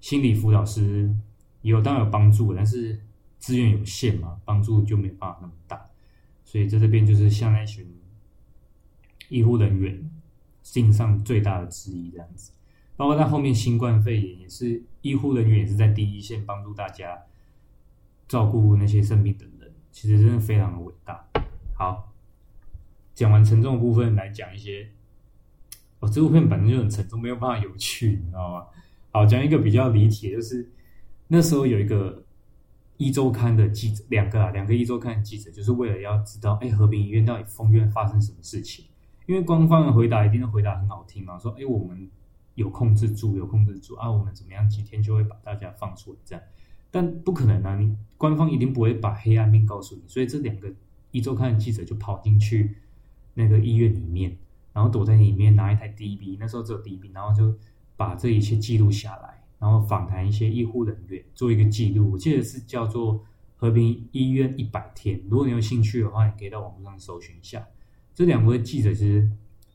[0.00, 1.12] 心理辅导师
[1.62, 3.00] 有当然有帮助，但是
[3.40, 5.84] 资源有限嘛，帮助就没办法那么大。
[6.44, 7.84] 所以在这边就是像那群。
[9.30, 10.10] 医护人员
[10.62, 12.52] 心上最大的之一，这样子，
[12.94, 17.18] 包括在后面新冠肺炎也是医护人员也是在第一线帮助大家
[18.28, 19.53] 照顾那些生病的人，
[19.94, 21.24] 其实真的非常的伟大。
[21.72, 22.12] 好，
[23.14, 24.88] 讲完沉重的部分，来讲一些，
[26.00, 28.66] 哦，这部片本身就很沉重，没有办法有趣，你知道吗？
[29.12, 30.68] 好，讲一个比较离题的，就是
[31.28, 32.24] 那时候有一个
[32.96, 38.84] 一周刊的记者，两个啊，两个一周刊的记者，就是为了要知道，哎，和平医院到底封院发生什么事情。
[39.26, 42.10] 因为官方的回答一定是回答很好听嘛，说哎，我们
[42.56, 46.42] 有控制住，有控制住啊，我们怎么样几天就会把大家放出来这样，
[46.94, 50.72] 但不可能啊，你官方一定不会把黑暗面告诉你，所以这两个
[51.10, 52.76] 一周刊的记者就跑进去
[53.34, 54.38] 那个医院里面，
[54.72, 57.52] 然后躲在里面拿一台 DB，那时候只有 DB，然后就
[57.96, 63.24] 把这一切记录下来，然后访谈一些医护人员做一个记录，我记得是叫做
[63.56, 67.66] 和平医院一百天，如果你有兴趣的话，你可以到网络上搜寻一下。
[68.14, 69.28] 这两位记者其实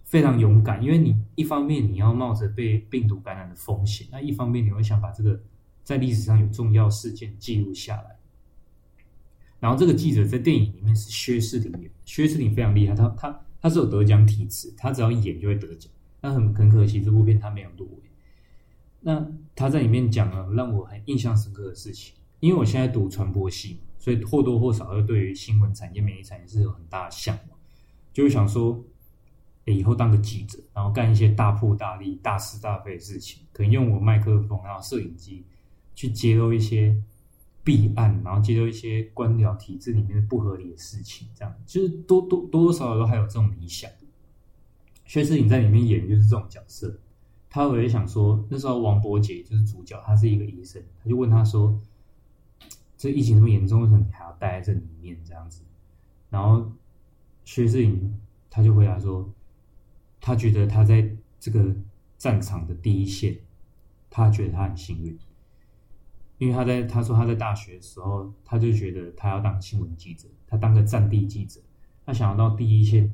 [0.06, 5.38] 非常勇敢，因为你一方面你要冒着被病毒感染的风险，那一方面你会想把这个
[5.90, 8.16] 在历史上有重要事件记录下来。
[9.60, 15.92] 然后这个记者在电影里面是薛仕凌演，薛仕凌非常厉害，他他他是有得奖体质，他只要演就会得奖。
[16.22, 18.04] 那很很可惜，这部片他没有入围。
[19.02, 27.58] 那他在里面讲了让我很印象深刻的事情，因为我现在读传播系，所以或多或少又对于新闻产业、媒体产业是有很大的向往。
[28.14, 28.80] 就是想说，
[29.66, 35.44] 以后当个记者，然后干一些大破大立、大是大非的事情，可能用我麦克风，然后摄影机
[36.00, 36.96] 去揭露一些
[37.62, 43.92] 弊案，然后揭露一些官僚体制里面的不合理的事情，这样就是多多多多少少都还有这种理想。
[45.06, 46.98] 薛仕凌在里面演就是这种角色，
[47.50, 51.78] 他我也想说，那时候王伯杰就是主角，他是一个医生，他就问他说
[52.96, 55.64] ：“这疫情这么严重，为什么你还要待在这里面这样子？”
[56.32, 56.72] 然后。
[57.46, 58.16] 薛仕凌
[58.48, 59.28] 他就回答说，
[60.22, 61.10] 他觉得他在
[61.40, 61.76] 这个
[62.16, 63.36] 战场的第一线，
[64.08, 65.18] 他觉得他很幸运，
[66.40, 71.62] 因为他在他说他在大学的时候，他就觉得他要当新闻记者，他当个战地记者，
[72.04, 73.14] 他想要到第一线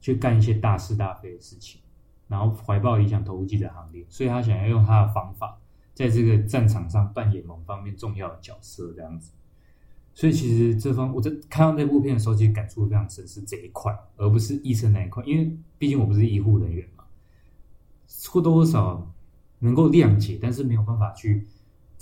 [0.00, 1.80] 去干一些大是大非的事情，
[2.28, 5.58] 然后怀抱理想投入记者行列，所以他想要用他的方法，
[5.94, 9.30] 在这个战场上扮演某方面重要的角色，这样子。
[10.14, 15.24] 所以其实这方我在看到那部片的时候，其实感触非常深，是这一块，而不是医生那一块。
[15.24, 17.04] 因为毕竟我不是医护人员嘛，
[18.30, 19.10] 或多或少
[19.60, 21.46] 能够谅解，但是没有办法去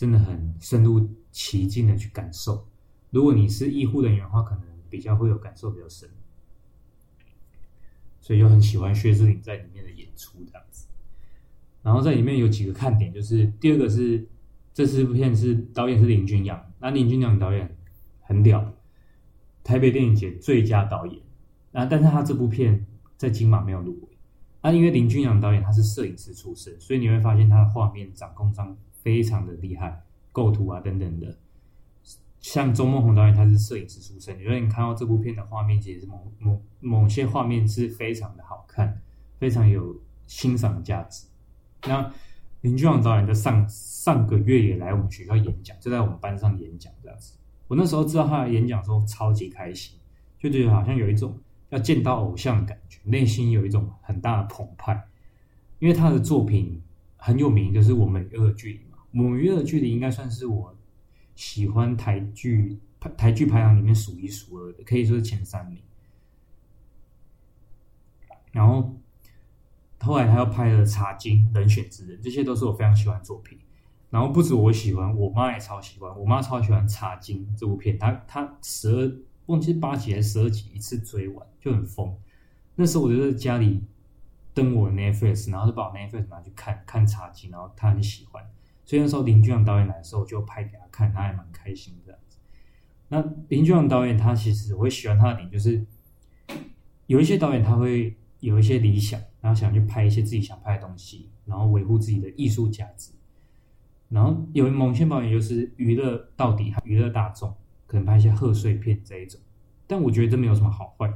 [0.01, 2.67] 真的很深入其境的去感受。
[3.11, 6.09] 如果你是医护人员的话，可能比较会有感受比较深。
[8.19, 10.87] 所以就很喜欢薛仕凌在里面的演出这样子。
[11.83, 14.27] 然后在里面有几个看点，就是第二个是
[14.73, 17.77] 这次部片是导演是林君阳，那林君阳导演。
[18.23, 18.73] 很屌，
[19.63, 21.21] 台北电影节最佳导演
[21.73, 21.85] 那！
[21.85, 22.87] 但是他这部片
[23.17, 24.09] 在金马没有入围
[24.63, 31.37] 那，因为林君阳导演他是摄影师出身，所以你会发现他的画面掌控上非常的厉害，构图啊等等的。
[32.41, 39.01] 像周梦宏导演他是摄影师出身，所以你看到这部片的画面，其实某某某些画面是非常的好看，
[39.39, 39.95] 非常有
[40.27, 41.27] 欣赏价值。
[41.87, 42.13] 那
[42.63, 47.35] 林君阳导演在上上个月也来我们学校演讲，就在我们班上演讲这样子。
[47.69, 49.99] 我那时候知道他的演讲的时候，超级开心，
[50.39, 51.39] 就觉得好像有一种
[51.69, 55.03] 要见到偶像的感觉，内心有一种很大的澎湃。
[55.79, 56.83] 因为他的作品
[57.17, 60.77] 很有名，就是《我们与恶剧》嘛，《我们与恶的距离》应该算是我
[61.35, 65.79] 喜欢台剧台台剧排行里面数一数二的，可以说是前三名。
[68.53, 68.97] 然后
[70.01, 73.59] 后来他又拍了《茶金》《人选之人》，这些都是我非常喜欢作品。
[74.11, 76.19] 然后不止我喜欢，我妈也超喜欢。
[76.19, 79.13] 我妈超喜欢《茶金》这部片，她她十二
[79.47, 82.17] 忘记八集还是十二集一次追完就很疯。
[82.75, 83.85] 那时候我就在家里
[84.53, 88.45] 登我的 Netflix，然后就把我 Netflix 拿去看看茶经，然后他很喜欢，
[88.91, 92.39] 所以那时候林君阳导演来的时候，我就拍给他看，他还蛮开心这样子。
[93.07, 95.87] 那林君阳导演他其实我会喜欢他的点就是，
[97.07, 103.13] 有一些导演他会有一些理想，然后想去拍一些自己想拍的东西，然后维护自己的艺术价值。
[104.09, 107.55] 然后有某些导演就是娱乐到底，娱乐大众，
[107.87, 109.41] 可能拍一些贺岁片这一种。
[109.87, 111.09] 但我觉得这没有什么好坏。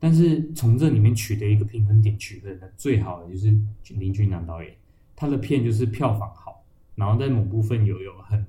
[0.00, 3.56] 但是从这里面取得一个平衡点，取得的最好的就是
[3.90, 4.74] 林君阳导演，
[5.14, 6.63] 他的片就是票房好，
[6.94, 8.44] 然后在某部分有有很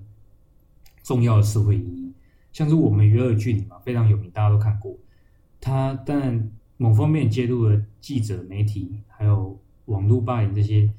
[1.04, 2.14] 重要的社会意义，
[2.52, 4.96] 像是我们娱乐剧里嘛，非常有名，大家都看过。
[5.60, 10.91] 他但某方面揭露了记者、媒体还有网络霸凌这些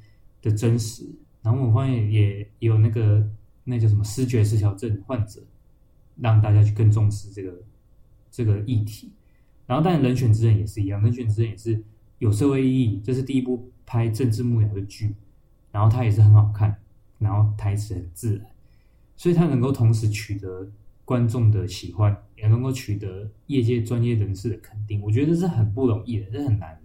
[0.42, 1.04] 的真实。
[1.42, 3.24] 然后我发现也有那个
[3.62, 5.40] 那叫什么失觉失调症患者，
[6.16, 7.54] 让大家去更重视这个
[8.30, 9.12] 这个议题。
[9.66, 11.80] 然后当然人选之人也是一样，人选之人也是
[12.18, 13.00] 有社会意义。
[13.04, 15.14] 这是第一部拍政治幕僚的剧，
[15.70, 16.76] 然后它也是很好看，
[17.18, 18.46] 然后台词很自然，
[19.16, 20.70] 所以他能够同时取得
[21.04, 25.00] 观众的喜欢，也能够取得业界专业人士的肯定。
[25.02, 26.80] 我觉得这是很不容易的，这很难。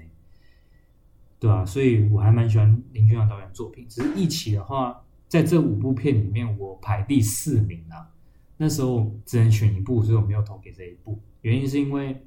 [1.39, 3.87] 对啊，所以我还蛮喜欢林君阳导演作品。
[3.89, 8.13] 只是一起的话，在这五部片里面，我排第四名啊。
[8.57, 11.19] 那时候只能选一部，所以我没有投给这一部。
[11.41, 12.23] 原因是因为，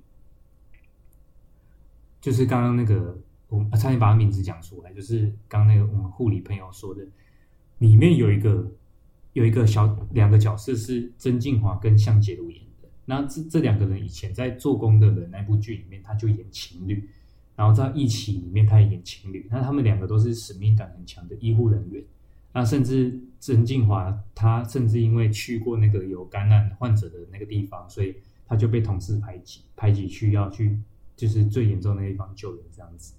[2.20, 3.16] 就是刚刚那个，
[3.48, 7.06] 我差点把他名字讲出来，就是刚那个我们护理朋友说的，
[7.78, 8.70] 里面有一个
[9.32, 12.88] 有一个小两个角色是曾敬驊跟向杰如演的。
[13.04, 17.08] 那这这两个人以前在做工的人那部剧里面，他就演情侣。
[17.56, 19.46] 然后在一起里面，他也演情侣。
[19.48, 22.02] 那他们两个都是使命感很强的医护人员。
[22.52, 28.12] 那甚至曾敬驊，他甚至因为去过那个有感染患者的那个地方，所以
[28.46, 30.76] 他就被同事排挤，排挤去要去
[31.14, 33.14] 就是最严重的地方救人这样子。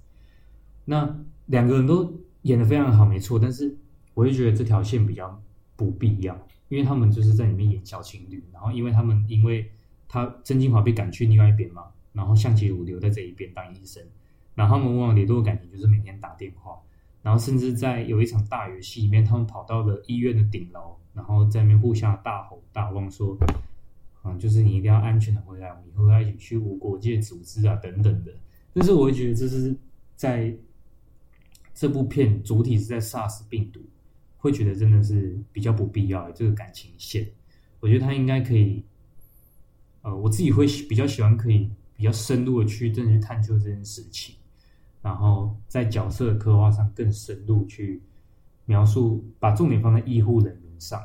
[0.84, 3.40] 那两个人都演的非常好，没错。
[3.40, 3.74] 但是
[4.16, 5.40] 我就觉得这条线比较
[5.76, 6.36] 不必要，
[6.70, 8.44] 因为他们就是在里面演小情侣。
[8.52, 9.70] 然后因为他们因为
[10.10, 14.02] 他曾敬驊被赶去另外一边嘛，然后向杰武留在这一边当医生。
[14.56, 16.80] 然后他们往往联络感情就是每天打电话，
[17.22, 23.38] 然后甚至在有一场大雨戏里面，他们跑到了医院的顶楼，然后在那边互相大吼大汪说
[24.24, 28.32] ：“嗯，就是你一定要安全的回来，我们以后要一起去无国界组织啊，等等的。”
[28.74, 29.76] 但是我会觉得这是
[30.16, 30.56] 在
[31.74, 33.82] 这部片主体是在 SARS 病毒，
[34.46, 37.28] 会觉得真的是比较不必要的这个感情线。
[37.80, 38.84] 我觉得他应该可以，
[40.04, 44.36] 呃，我自己会比较喜欢可以比较深入的去真的去探究这件事情。
[45.02, 48.02] 然后在角色的刻画上更深入去
[48.66, 51.02] 描述，把重点放在医护人员上，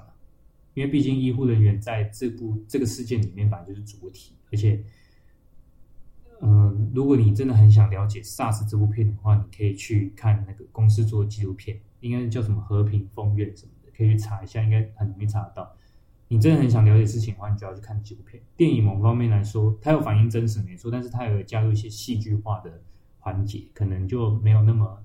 [0.74, 4.82] 因为毕竟医护人员在这部这个事件里面本来就是主体，而且，
[6.40, 15.74] 呃，如果你真的很想了解 SARS 这部片的话，你可以去看那个公司做的纪录片，应该叫什么《和平风月》什么的，可以去查一下，应该很容易查得到。
[16.28, 18.42] 你真的很想了解事情的话，你就要去看纪录片。
[18.56, 22.80] 电影某方面来说，它有反映真实没错，但是它有加入一些戏剧化的。
[23.22, 24.98] 环节可能就没有那么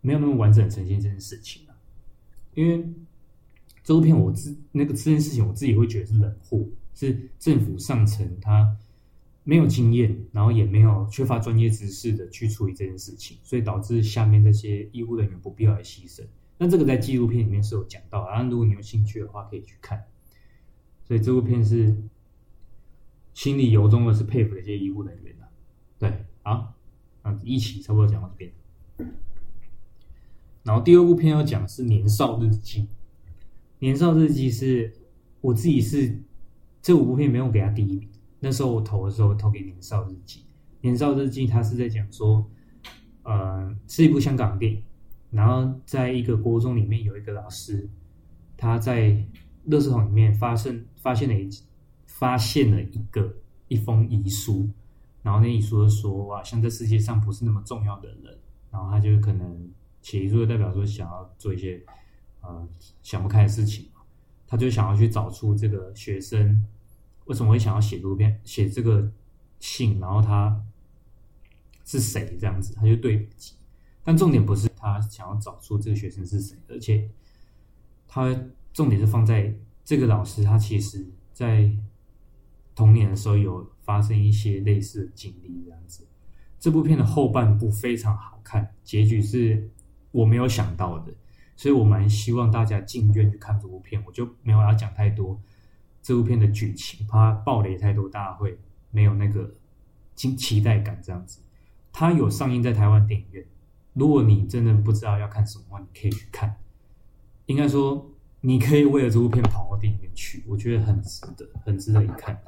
[0.00, 1.74] 没有那么完整呈现这件事情了，
[2.54, 2.84] 因为
[3.84, 8.76] 这部片我自那个这件事情我自己会觉得是冷货，是政府上层他
[9.44, 16.22] 没有经验，然后也没有缺乏专业知识的去处理这件事情，所以导致下面这些医护人员不必要的牺牲。
[16.58, 20.04] 那这个在纪录片里面是有讲到，然后如果你有兴趣的话可以去看。
[21.04, 21.96] 所以这部片是
[23.34, 25.48] 心里由衷的是佩服这些医护人员的，
[25.98, 26.74] 对，好。
[27.22, 28.52] 啊，一起差不多讲到这边。
[30.64, 32.80] 然后第二部片要讲的是《年少日记》。
[33.78, 34.92] 《年少日记》是
[35.40, 36.18] 我自己是
[36.80, 38.08] 这五部片没有给他第一名。
[38.44, 40.40] 那时候我投的时候投给《年少日记》。
[40.80, 42.44] 《年少日记》它是在讲说，
[43.22, 44.82] 呃，是一部香港电影。
[45.30, 47.88] 然后在一个国中里面有一个老师，
[48.56, 49.10] 他在
[49.68, 51.48] 垃圾桶里面发现发现了一
[52.04, 53.32] 发现了一个
[53.68, 54.68] 一封遗书。
[55.22, 58.36] 然后那遗书就说：“哇，像这世界上不是那么重要的人。”
[58.72, 59.70] 然后他就可能
[60.00, 61.80] 写遗书就代表说想要做一些
[62.40, 62.68] 呃
[63.04, 63.86] 想不开的事情，
[64.48, 66.60] 他就想要去找出这个学生
[67.24, 69.10] 为什么会想要写这篇写这个
[69.60, 70.62] 信，然后他
[71.84, 73.54] 是谁这样子，他就对笔记。
[74.04, 77.08] 但重点不是他想要找出这个学生是谁，而且
[78.06, 78.34] 他
[78.72, 79.54] 重点是放在
[79.84, 81.70] 这个老师，他其实在
[82.74, 83.70] 童年的时候有。
[83.84, 86.06] 发生一些类似的经历，这样子。
[86.60, 89.68] 这部片的后半部非常好看，结局是
[90.12, 91.12] 我没有想到的，
[91.56, 94.00] 所以我蛮希望大家进院去看这部片。
[94.06, 95.38] 我就没有要讲太多
[96.02, 98.58] 这部片的剧情，怕爆雷太多，大家会
[98.90, 99.54] 没有那个
[100.14, 101.00] 期期待感。
[101.02, 101.40] 这样子，
[101.92, 103.46] 它有上映在台湾电影院，
[103.94, 106.56] 如果你真的不知道要看什么话，你可以去看。
[107.46, 112.40] 应该说，你可以为了这部片跑到电影院去，我觉得很值得，很值得一看。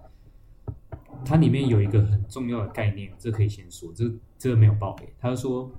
[1.24, 5.08] 它里面有一个很重要的概念，这可以先说，这这个没有暴雷。
[5.18, 5.70] 他说，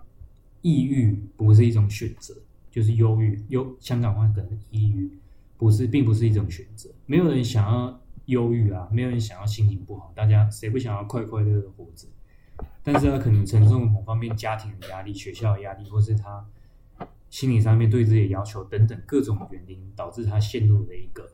[0.61, 2.35] 抑郁不是一种选择，
[2.71, 5.17] 就是忧郁，忧香港话可能抑郁，
[5.57, 6.89] 不是，并不是一种选择。
[7.05, 12.07] 没有人想要忧郁啊，没有人想要心情不好，大家谁不想要快快乐乐的活着？
[12.83, 16.45] 但是他可能承受某方面家庭的压力、学校的压力，或是他。
[17.27, 21.29] 心理上面对自己的要求等等各种原因，导致他陷入了一个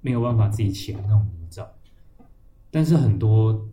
[0.00, 1.66] 没有办法自己起来那种泥沼。
[2.70, 3.68] 但是很多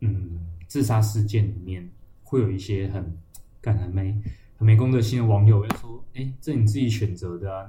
[0.00, 1.88] 嗯自杀事件里面，
[2.24, 3.16] 会有一些很
[3.60, 4.20] 感很没
[4.56, 7.68] 很没公德心的网友会说：“哎，这你自己选择的啊，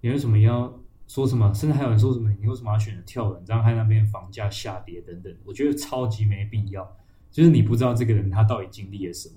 [0.00, 1.52] 你为什么要说什么？
[1.52, 3.42] 甚至还有人说什么，你为什么要选择跳楼？
[3.44, 6.96] 这样害那边房价下跌等等。”我觉得超级没必要。
[7.30, 9.36] 就是你不知道这个人他到底经历了什么。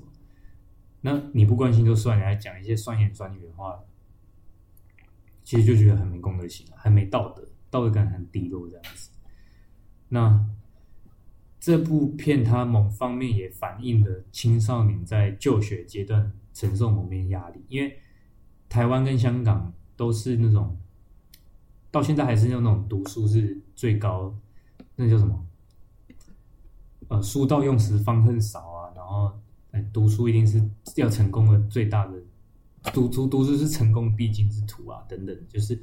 [1.02, 3.80] 那你不关心就算，你还讲一些酸言酸语的话，
[5.44, 9.10] 其实就觉得很没公德心，很没道德，道德感很低落这样子。
[10.10, 10.46] 那
[11.60, 18.00] 这部片它某方面也反映了青少年在就学阶段承受某面压力，因为
[18.70, 20.78] 台湾跟香港都是那种
[21.92, 24.34] 到现在还是用那种读书是最高，
[24.96, 25.46] 那叫什么？
[27.08, 29.32] 呃，书到用时方恨少啊，然后。
[29.92, 30.64] 读书一定是
[30.98, 32.14] 要成功的最大的，
[32.94, 35.82] 读书读书是成功必经之途啊，等等，就是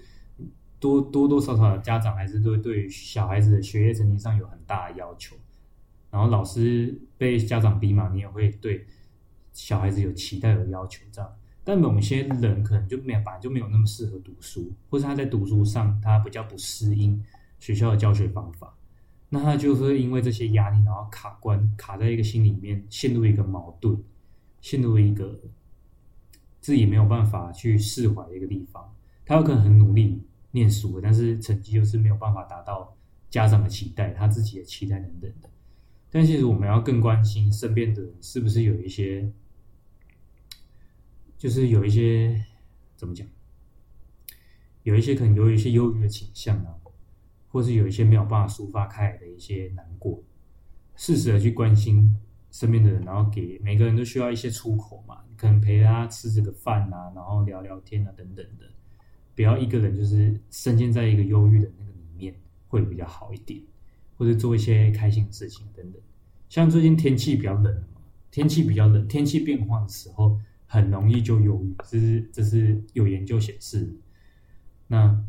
[0.78, 5.34] 多多多少少的家长还是对对小孩子的学业成绩上有很大的要求，
[6.08, 8.86] 然后老师被家长逼嘛，你也会对
[9.52, 11.36] 小孩子有期待有要求这样，
[11.70, 17.24] 但某些人可能就没有，本来就没有那么适合读书，或是他在读书上他比较不适应
[17.60, 18.76] 学校的教学方法。
[19.28, 23.96] 那他就会因为这些压力，然后卡关，卡在一个心里面，陷入一个矛盾，
[24.60, 25.38] 陷入一个
[26.60, 28.92] 自己没有办法去释怀的一个地方。
[29.24, 32.96] 他有可能很努力念书，但是成绩又是没有办法达到
[33.30, 35.48] 家长的期待，他自己的期待等等的。
[36.10, 39.30] 但其实我们要更关心身边的人是不是有一些，
[41.40, 42.44] 就是有一些
[42.94, 43.26] 怎么讲，
[44.82, 46.76] 有一些可能有一些忧郁的倾向啊。
[47.52, 50.22] 或是有一些没有办法抒发开来的一些难过，
[50.94, 52.16] 适时的去关心
[52.52, 58.66] 身边的人，然后给每个人都需要一些出口嘛，可能陪他吃这个饭啊，然后聊聊天啊等等的，
[59.34, 62.32] 不要一个人就是深陷在一个忧郁的那个里面，
[62.68, 63.60] 会比较好一点，
[64.16, 66.00] 或者做一些开心的事情等等。
[66.48, 70.38] 像最近天气比较冷嘛，天气比较冷，天气变化的时候
[70.70, 73.92] 很容易就忧郁，这是这是有研究显示，
[74.86, 75.24] 那。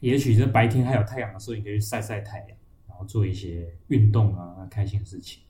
[0.00, 2.48] 也许在白天还有太阳的时候，你可以晒晒太阳，
[2.86, 5.42] 然后做一些运动啊，开心的事情，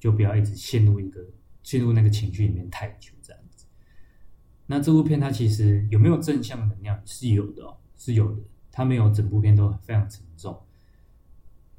[0.00, 1.24] 就不要一直陷入一个
[1.62, 3.64] 陷入那个情绪里面太久这样子。
[4.66, 7.00] 那这部片它其实有没有正向能量？
[7.06, 8.42] 是有的哦，是有的。
[8.72, 10.60] 它没有整部片都非常沉重，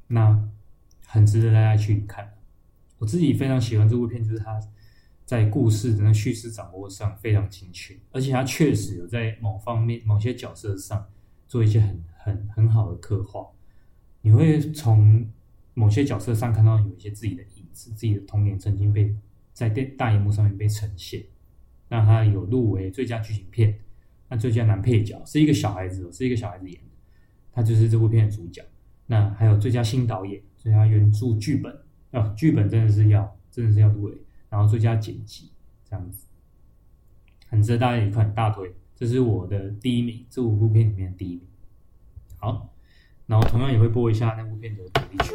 [0.06, 0.48] 那
[1.04, 2.32] 很值得大家去看。
[2.96, 4.58] 我自己非常喜欢这部片，就是它
[5.26, 11.06] 在故事的那叙事掌握上非常精确，而且他确实有在某方面某些角色上。
[11.48, 13.46] 做一些很很很好的刻画，
[14.20, 15.24] 你会从
[15.74, 19.14] 某些角色上看到有一些自己的影子，自己的童年曾经被
[19.52, 21.22] 在电大荧幕上面被呈现。
[21.88, 23.78] 那他有入围最佳剧情片，
[24.28, 26.88] 那最佳男配角是一个小孩子，是一个小孩子演的，
[27.52, 28.60] 他就是这部片的主角。
[29.06, 31.72] 那还有最佳新导演、最佳原著剧本
[32.10, 34.12] 啊，剧本真的是要真的是要入围，
[34.48, 35.50] 然后最佳剪辑
[35.84, 36.26] 这样子，
[37.48, 38.74] 很值得大家一块大腿。
[38.94, 41.42] 这是我的第一名，这五部片里面的第一名。
[42.38, 42.68] 好，
[43.26, 45.34] 然后同样也会播一下那部片的主题曲。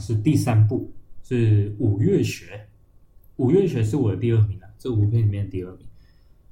[0.00, 0.90] 是第三部，
[1.22, 2.56] 是《五月雪》。
[3.36, 5.86] 《五月雪》是我的第二名啊，这五部片里面的第二名。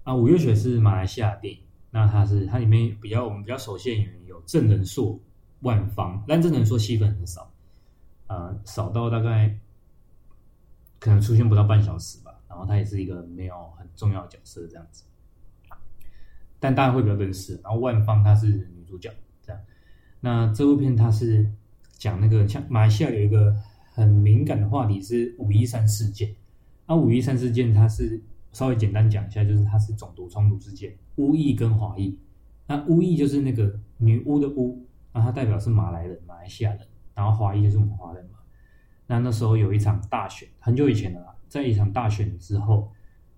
[0.04, 5.18] 啊，《五月雪》是马来西亚电影，那它是它里面比较我们比较熟悉演员有郑仁硕、
[5.60, 7.52] 万芳，但郑仁硕戏份很少，
[8.28, 9.58] 呃，少到大概
[10.98, 12.34] 可能出现不到半小时吧。
[12.48, 15.04] 然后他也是一个没有很重要的角色这样子，
[16.58, 17.60] 但大家会比较认识。
[17.62, 19.60] 然后万芳她是女主角这样。
[20.20, 21.46] 那这部片它是
[21.98, 23.54] 讲那个像马来西亚有一个
[23.92, 26.34] 很敏感的话题是五一三事件。
[26.86, 28.18] 那五一三事件它是
[28.52, 32.16] 稍微简单讲一下，就是它是种族冲突事件，巫裔跟华裔。
[32.66, 36.80] 那巫裔就是那个女巫的巫，那它代表是马来人、马来西亚人，
[37.14, 38.38] 然后华裔就是我们华人嘛。
[39.06, 41.34] 那那时候有一场大选，很久以前的啦。
[41.48, 42.92] 在一场大选之后，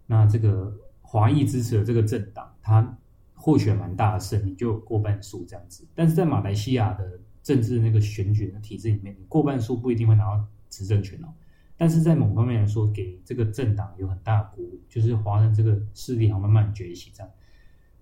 [0.07, 2.99] 那这个华裔支持的这个政党，他
[3.35, 5.87] 获选蛮大的胜利，就有过半数这样子。
[5.95, 7.19] 但是在马来西亚的
[7.51, 11.29] 政治那个选举的体制里面，你过半数不一定会拿到执政权哦。
[11.77, 17.33] 但是在某方面来说，给这个政党有很大的鼓舞，就是华人这个势力好慢慢崛起这样。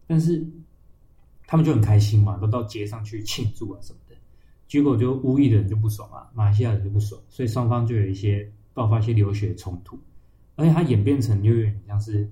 [0.06, 0.46] 但是
[1.46, 4.14] 他们就很开心嘛，都到街上去庆祝啊什么的。
[4.66, 8.50] 结果就乌裔的人就不爽啊，马来西亚人就不爽，所以双方就有一些。
[8.74, 9.98] 爆发一些流血冲突，
[10.54, 12.30] 而且它演变成又有点像是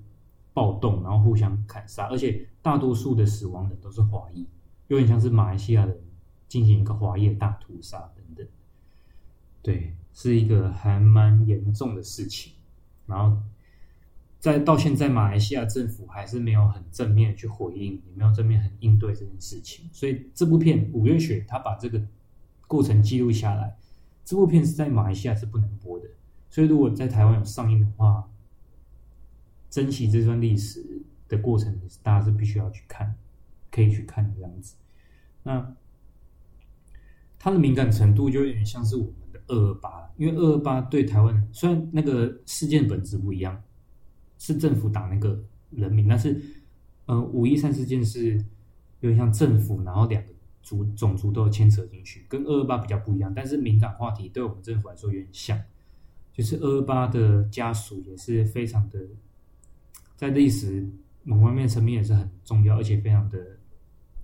[0.52, 4.46] 暴动，然后互相砍杀，而且大多数的死亡的都是华裔，
[4.86, 5.98] 有点像是马来西亚人
[6.49, 8.47] 进行一个华业大屠杀等等。
[9.62, 12.53] 对，是一个还蛮严重的事情。
[13.07, 13.40] 然后
[14.38, 19.88] 在到现在，马来西亚政府还是没有很正面去回应，也没有正面很应对这件事情。
[19.92, 22.01] 所以这部片《五月雪》它把这个
[22.66, 23.76] 过程记录下来，
[24.24, 26.07] 这部片是在马来西亚是不能播的。
[26.49, 28.28] 所以，如果在台湾有上映的话，
[29.68, 33.14] 珍惜这段历史的过程，大家是必须要去看，
[33.70, 34.76] 可以去看的这样子。
[35.42, 35.74] 那
[37.39, 43.62] 它的敏感程度就有点像是我们的二二八，因为二二八对台湾，虽然那个事件本质不一样，
[44.39, 46.41] 是政府打那个人民，但是，
[47.07, 48.34] 呃，五一三事件是
[49.01, 50.32] 有点像政府，然后两个
[50.62, 55.61] 族种族都有牵扯进去，跟二二八比较不一样，但是敏感话题对我们政府来说有点像。
[56.32, 59.01] 就是二二八的家属也是非常的，
[60.16, 60.87] 在历史
[61.22, 63.39] 某方面层面也是很重要，而且非常的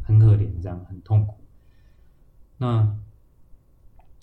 [0.03, 1.42] 很可怜，这样很痛苦。
[2.59, 2.97] 那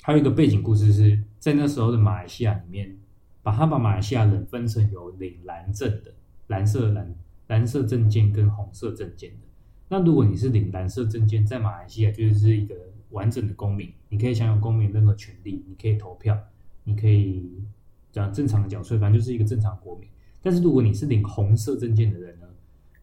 [0.02, 2.98] 还有一个背景故事是在那时候的马来西亚里面，
[3.42, 6.14] 把他把马来西亚人分成有领蓝证的
[6.48, 7.16] 蓝色蓝
[7.48, 9.48] 蓝色证件跟红色证件的。
[9.90, 12.76] 那如果你是领蓝色证件，在马来西亚就是一个
[13.10, 16.38] 完整的公民，你可以享有公民任何权利，你可以投票，
[16.84, 17.64] 你可以。
[18.12, 20.10] 讲正常的缴税，反正就是一个正常国民。
[20.42, 22.48] 但是如果你是领红色证件的人呢，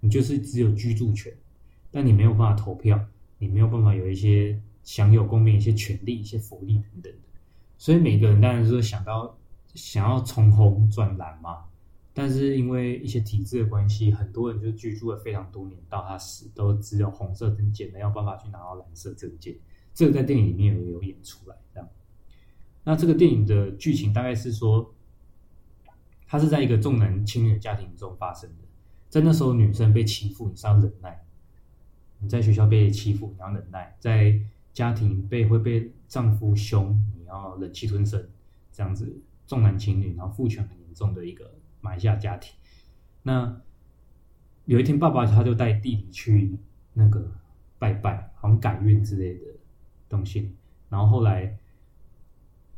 [0.00, 1.32] 你就是只有居住权，
[1.92, 3.00] 但你没有办法投票，
[3.38, 7.18] 你没有办法有一些享有公民一些权利、一些福利等等的。
[7.76, 9.36] 所以每个人当然是想到
[9.74, 11.64] 想要从红转蓝嘛。
[12.14, 19.54] 但是因为一些体制的关系，很多人就居住了非常多年，到他死都只有红色证件，没有办法去拿到蓝色证件。
[19.92, 21.86] 这个在电影里面也有演出来，这样。
[22.84, 24.90] 那这个电影的剧情大概是说。
[26.28, 28.64] 他是在一个重男轻女的家庭中发生的，
[29.08, 31.20] 在那时候女生被欺负，你是要忍耐；
[32.18, 34.36] 你在学校被欺负，你要忍耐；在
[34.76, 38.28] 家庭被会被丈夫凶，你要忍气吞声，
[38.70, 41.50] 这样子重男轻女，然后父权很严重的一个
[41.80, 42.54] 马来西亚家庭。
[43.22, 43.58] 那
[44.66, 46.58] 有一天，爸爸他就带弟弟去
[46.92, 47.32] 那个
[47.78, 49.46] 拜拜，好像改运之类的
[50.10, 50.52] 东西。
[50.90, 51.56] 然后后来，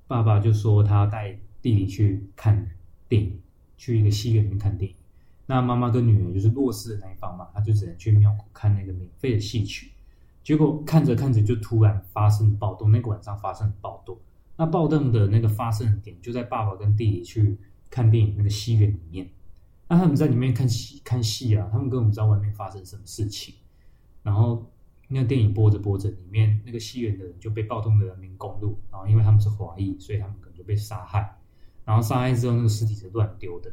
[0.06, 2.70] 爸爸就说他带弟弟去看。
[3.08, 3.40] 电影
[3.78, 4.94] 去一个戏院里面看电影，
[5.46, 9.92] 那妈妈跟女儿就是弱势的那一方嘛，她就只能去庙口看那个免费的戏曲。
[10.48, 14.18] 结果看着看着就突然发生暴动，那个晚上发生暴动。
[14.56, 17.54] 那暴动的那个发生的点就在爸爸跟弟弟去
[17.90, 19.28] 看电影那个戏院里面。
[19.88, 23.54] 那他们在里面看戏看戏啊，他们根本不知道外面发生什么事情。
[24.22, 24.66] 然后
[25.08, 31.38] 那个电影播着播着，里面那个戏院的人就被暴动的人民攻入，然后因为他们是华裔，所以他们可能就被杀害。
[31.84, 33.70] 然后杀害之后，那个尸体是乱丢的。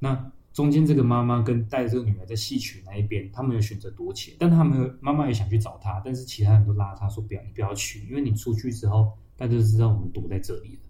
[0.00, 10.80] 那中间这个妈妈跟带着这个女儿在戏曲那一边，他们有选择躲起来，但他们妈妈也想去找他，但是其他人都拉他说不要，你不要去，因为你出去之后，大家就知道我们躲在这里了，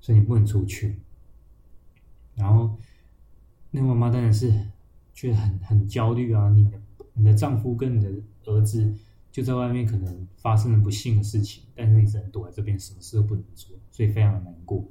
[0.00, 0.98] 所以你不能出去。
[2.34, 2.76] 然后
[3.70, 4.52] 那个妈妈当然是
[5.14, 6.72] 觉得很很焦虑啊，你的
[7.14, 8.10] 你的丈夫跟你的
[8.46, 8.92] 儿子
[9.30, 14.84] 就在外面，可能发生了不幸的事情，但是你只能躲在这边，什么事都不能做，所以非常的难过。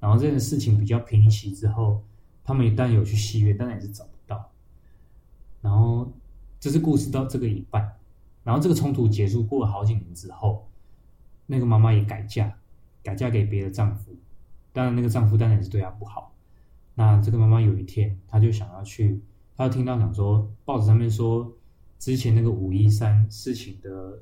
[0.00, 2.02] 然后这件事情比较平息之后，
[2.44, 4.50] 他们一旦有去戏院，当然也是找不到。
[5.60, 6.12] 然后
[6.58, 7.96] 这是故事到这个一半，
[8.42, 10.68] 然后这个冲突结束过了好几年之后，
[11.46, 12.58] 那个妈妈也改嫁，
[13.02, 14.14] 改嫁给别的丈夫。
[14.72, 16.32] 当然，那个丈夫当然也是对她不好。
[16.94, 19.20] 那这个妈妈有一天，她就想要去，
[19.56, 21.52] 她就听到讲说，报纸上面说，
[21.98, 24.20] 之前那个五一三事情的，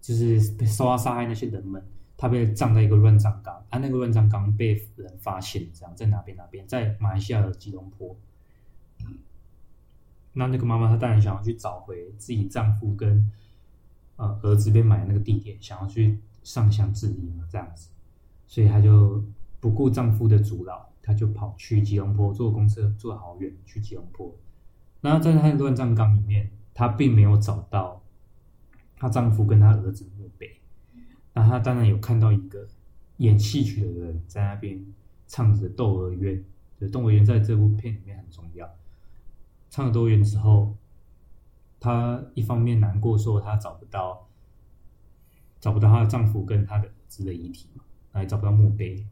[0.00, 1.82] 就是被受到杀害那些人们，
[2.22, 8.16] 他被葬在一个乱葬岗，啊，那个乱葬岗被人发现，这样在哪边哪边，在马来西亚的吉隆坡。
[10.32, 13.28] 那那个妈妈她当然想要去找回自己丈夫跟
[14.14, 17.88] 呃儿子被埋的那个地点，想要去上香致意嘛，这样子，
[18.46, 19.24] 所以她就
[19.58, 24.32] 不顾丈夫的阻挠，她就跑去吉隆坡坐公车，坐好远去吉隆坡。
[25.00, 28.00] 那在她的乱葬岗里面，她并没有找到
[28.96, 30.60] 她丈夫跟她儿子墓碑。
[31.34, 32.66] 那她当然有看到一个
[33.18, 34.84] 演戏曲的人在那边
[35.26, 36.36] 唱着《窦娥冤》，
[36.80, 38.68] 就《窦娥冤》在这部片里面很重要。
[39.70, 40.76] 唱了多远之后，
[41.80, 44.28] 她一方面难过，说她找不到，
[45.60, 49.06] 找不到她的丈夫跟她的儿子的遗体嘛，还找不到墓碑。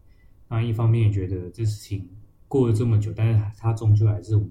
[0.48, 2.08] 那一方面也觉得这事情
[2.48, 4.50] 过了这么久，但是她终究还是我们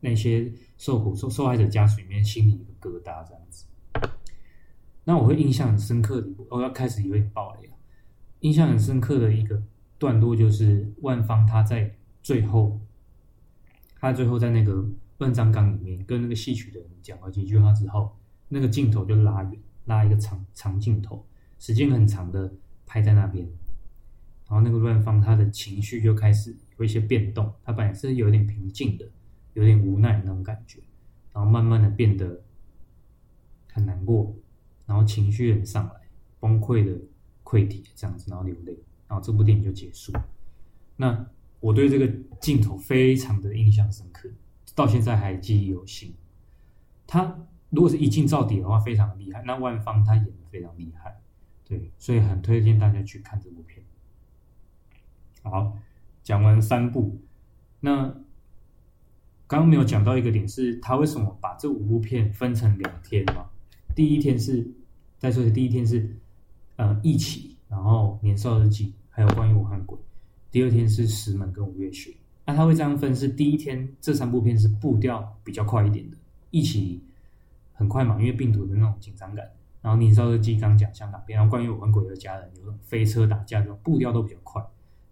[0.00, 3.66] 那些受苦受受害者家属里面心里一个疙瘩这样子。
[5.04, 7.74] 那我会印象很深刻的，我要开始有点爆雷了。
[8.40, 9.62] 印象很深刻的一个
[9.98, 12.80] 段落就是万芳她在最后，
[13.98, 14.88] 她最后在那个。
[15.18, 19.52] 乱葬岗里面跟那个戏曲的人讲了几句话之后，那个镜头就拉远，
[19.84, 21.24] 拉一个长长镜头，
[21.60, 22.52] 时间很长的
[22.86, 23.46] 拍在那边，
[24.48, 29.08] 然后那个乱芳他的情绪就开始有一些变动，他本来是有点平静的，
[29.54, 30.80] 有点无奈那种感觉，
[31.32, 32.42] 然后慢慢的变得
[33.72, 34.34] 很难过，
[34.86, 35.94] 然后情绪很上来，
[36.40, 36.98] 崩溃的
[37.44, 38.78] 溃堤这样子，然后流泪，
[39.08, 40.12] 然后这部电影就结束。
[40.96, 41.26] 那
[41.60, 42.10] 我对这个
[42.40, 44.28] 镜头非常的印象深刻。
[44.74, 46.14] 到现在还记忆犹新。
[47.06, 49.42] 他如果是一镜到底的话，非常厉害。
[49.42, 51.20] 那万芳他演的非常厉害，
[51.62, 53.84] 对，所以很推荐大家去看这部片。
[55.42, 55.76] 好，
[56.22, 57.20] 讲完三部，
[57.80, 58.06] 那
[59.46, 63.50] 刚刚没有讲到一个点是，他为什么把这五部片分成两天吗？
[63.94, 64.66] 第一天是
[65.18, 66.16] 再说的第一天是
[66.76, 69.98] 呃一起，然后年少日记，还有关于我和鬼。
[70.50, 72.14] 第二天是石门跟五月雪。
[72.44, 76.16] 那他会这样分，是第一天这三部片是步调比较快一点的，
[76.50, 77.02] 一起
[77.72, 79.48] 很快嘛，因为病毒的那种紧张感。
[79.80, 84.60] 然后年少日记刚讲香港片，然后关于我和鬼的家人有种飞车打架这种步调都比较快。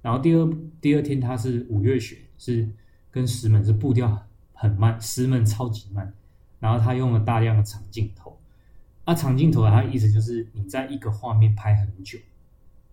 [0.03, 0.49] 然后第二
[0.81, 2.69] 第二天他是五月雪，是
[3.11, 6.13] 跟石门是步调很慢，石门超级慢。
[6.59, 8.39] 然后他用了大量的长镜头，
[9.11, 12.17] 啊长镜头它的意思就是你在一个画面拍很久。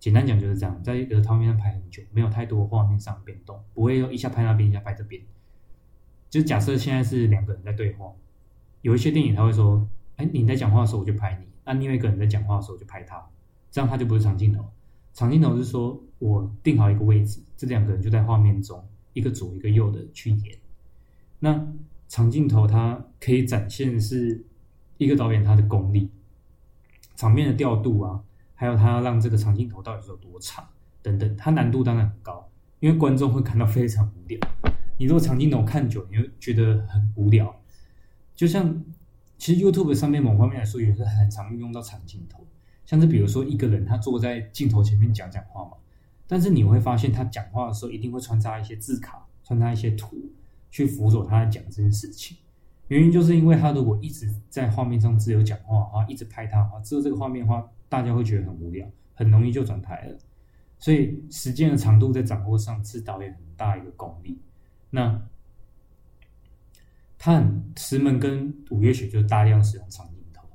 [0.00, 5.22] 简单讲就是这样，在一个画面上拍很久，没有太多画面上变动，不会说一下拍那边，一下拍这边。
[6.28, 8.12] 就假设现在是两个人在对话，
[8.82, 13.24] 有一些电影他会说：“哎，你在讲话的时候我就拍你，那另外一个人在讲话的时候我就拍他。”
[13.70, 14.64] 这样他就不是长镜头。
[15.12, 20.58] 长镜头是说我定好一个位置，这两个人就在画面中，一个左一个右的去演。
[21.38, 21.64] 那
[22.08, 24.44] 长镜头它可以展现是
[24.98, 26.10] 一个导演他的功力，
[27.16, 28.22] 场面的调度啊。
[28.60, 30.66] 还有他要让这个长镜头到底是有多长
[31.00, 34.36] 等等，它难度当然很高，因为观众会感到非常无聊。
[34.96, 37.54] 你如果长镜头看久，你会觉得很无聊。
[38.34, 38.84] 就像
[39.36, 42.44] 其实 YouTube 上面某方面来说，也是很常用到长镜头，
[42.84, 45.76] 像是比如说一个人他坐在镜头前面讲讲话嘛，
[46.26, 50.16] 但是你会发现他讲话的时候一定会穿插一些字卡，穿插一些图
[50.68, 52.36] 去辅佐他讲这件事情。
[52.88, 57.66] 原因就是因为他如果一直在画面上只有讲话啊，一直拍他啊，只有这个画面的话。
[57.90, 60.18] 大家会觉得很无聊，很容易就转台了。
[60.78, 64.38] 所以时间的长度在掌握上是导演很大一个功力。
[64.90, 65.26] 那
[67.16, 70.46] 他很石门跟五月雪就大量使用长镜头，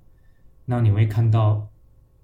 [0.66, 1.68] 那你会看到，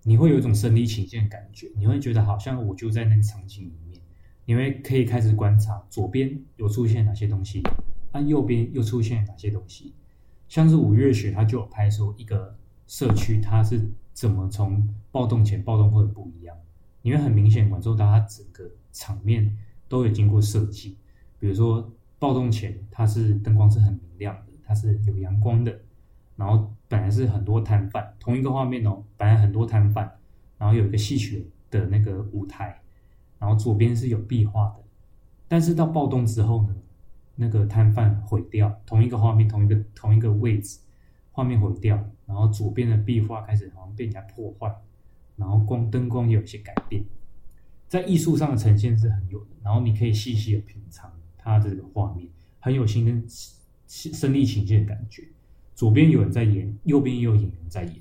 [0.04, 4.00] 你会有一种身临其境的感觉，你会觉得好像我就在那个场景里面。
[4.46, 7.64] 你会可以开始观察左边有出现哪些东西，
[8.14, 9.96] 那右边又出现哪些东西。
[10.50, 12.54] 像是五月雪，他就有拍出一个
[12.86, 13.90] 社区，它是。
[14.12, 16.54] 怎么从暴动前、暴动后的不一样？
[17.04, 19.56] 你会很明显感受到它整个场面
[19.88, 20.98] 都有经过设计。
[21.40, 25.80] 比如说，暴动前它是灯光是很明亮的，它是有阳光的。
[26.36, 30.12] 然后本来是很多摊贩，同一个画面哦，本来很多摊贩，
[30.58, 32.82] 然后有一个戏曲的那个舞台，
[33.40, 34.84] 然后左边是有壁画的。
[35.48, 36.76] 但是到暴动之后呢，
[37.40, 40.80] 那个摊贩毁掉，同一个画面，同一个同一个位置。
[41.32, 44.76] 画面毁掉，然后左边的壁画开始好像被人家破坏，
[45.38, 47.02] 然后光灯光也有些改变，
[47.88, 52.28] 在艺术上的呈现是很有的，然后你可以细细的品尝它这个画面，
[52.60, 53.26] 很有新跟
[53.88, 55.24] 身临其境的感觉。
[55.76, 57.96] 左边有人在演，右边也有演员在演，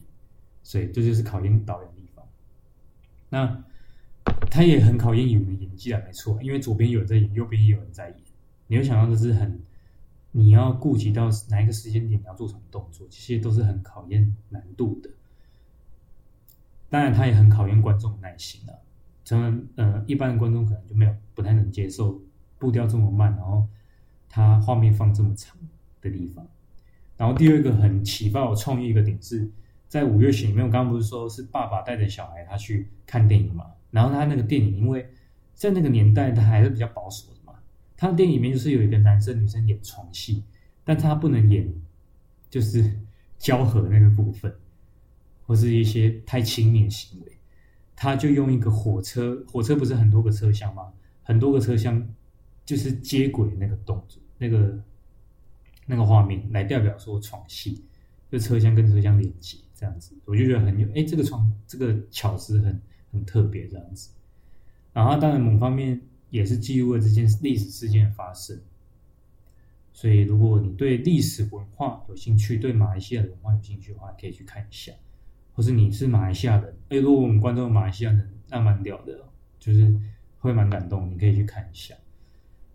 [0.64, 2.26] 所以这就是考验导演的地方。
[3.28, 3.64] 那
[4.50, 8.18] 他也很考验演员的演技啊，没错，因为左边有人在演，右边也有人在演，
[8.68, 9.60] 你会想到的是很，
[10.30, 15.10] 你要顾及到哪一个时间点你要做什么动作，这些都是很考验难度的。
[16.88, 18.72] 当然，他也很考验观众的耐心啊。
[19.28, 22.20] 当然，呃，一般的观众可能就没有不太能接受
[22.58, 23.66] 步调这么慢，然后
[24.28, 25.56] 他画面放这么长
[26.00, 26.46] 的地方。
[27.16, 29.50] 然后第二个很启发我创意一个点是，
[29.86, 33.66] 在五月雪里面，我刚刚不是说是爸爸带着小孩他去看电影嘛？
[33.90, 35.10] 然后他那个电影，因为
[35.54, 37.37] 在那个年代他还是比较保守的，
[37.98, 40.42] 他的电影里面就是有一个男生女生演床戏，
[40.84, 41.70] 但他不能演
[42.48, 42.82] 就是
[43.36, 44.50] 交合那个部分。
[45.48, 47.32] 或是一些太亲密的行为，
[47.96, 50.92] 他就用一个火车，火车不是很多个车厢吗？
[51.22, 52.06] 很多个车厢
[52.66, 54.78] 就是接轨那个动作，那个
[55.86, 57.82] 那个画面来代表说床戏，
[58.30, 62.78] 就车厢跟车厢连接这样子，我就觉得很有，哎，这个床这个巧思很
[63.10, 64.10] 很特别这样子。
[64.92, 65.98] 然后当然某方面
[66.30, 68.60] 也是记录了这件历史事件的发生，
[69.92, 74.92] 所以如果你对历史文化有兴趣，对马来西亚的文化有兴趣的话，可以去看一下。
[75.54, 79.24] 或是你是马来西亚人，哎，如果我们观众马来西亚人，那蛮屌的，
[79.58, 79.92] 就是
[80.38, 81.96] 会蛮感动，你可以去看一下。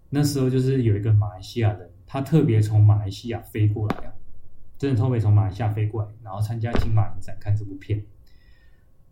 [0.09, 4.13] 那时候就是有一个马来西亚人，他特别从马来西亚飞过来啊，
[4.77, 8.03] 真的特别从马来西亚飞过来，然后参加金马影展看这部片。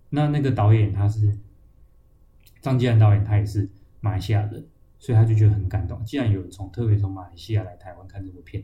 [0.10, 1.38] 那那个导演他是
[2.60, 3.70] 张基然导演，他也是
[4.02, 4.68] 马来西亚人，
[5.00, 6.04] 所以他就觉得很感动。
[6.04, 8.62] 既然有从特别从马来西亚来台湾看这部片，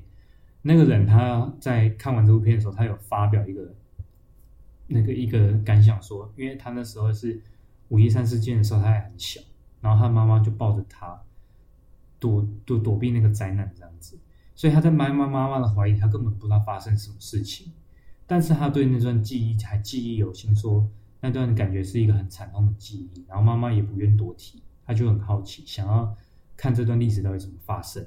[0.64, 3.74] 那个人他在看完这部片的时候，他有发表一个。
[4.90, 7.42] 那个一个感想说，因为他那时候是
[7.90, 9.42] 五一三事件的时候，他还很小，
[9.82, 11.22] 然后他妈妈就抱着他
[12.22, 14.18] 躲躲躲避那个灾难这样子，
[14.56, 17.74] 所以他在妈妈妈妈的怀里，他根本不知道发生什么事情，
[18.26, 26.18] 但是他对那段记忆还记忆犹新，说那段感觉是一个很惨痛的记忆，然后妈妈也不愿多提，他就很好奇，想要
[26.56, 28.04] 看这段历史到底怎么发生，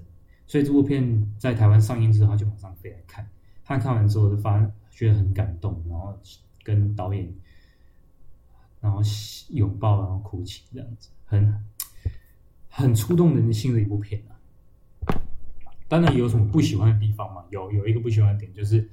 [0.49, 3.29] 所以这部片在台湾上映之后，他就马上飞来看，
[3.63, 4.59] 他看完之后就发
[4.91, 6.19] 觉得很感动，然后。
[6.63, 7.27] 跟导演，
[8.83, 9.01] 然后
[9.49, 11.65] 拥抱，然后哭泣，这样子，很
[12.69, 14.37] 很触动人心的一部片啊。
[15.89, 17.43] 当然有什么不喜欢的地方吗？
[17.49, 18.87] 有有一个不喜欢的点就是，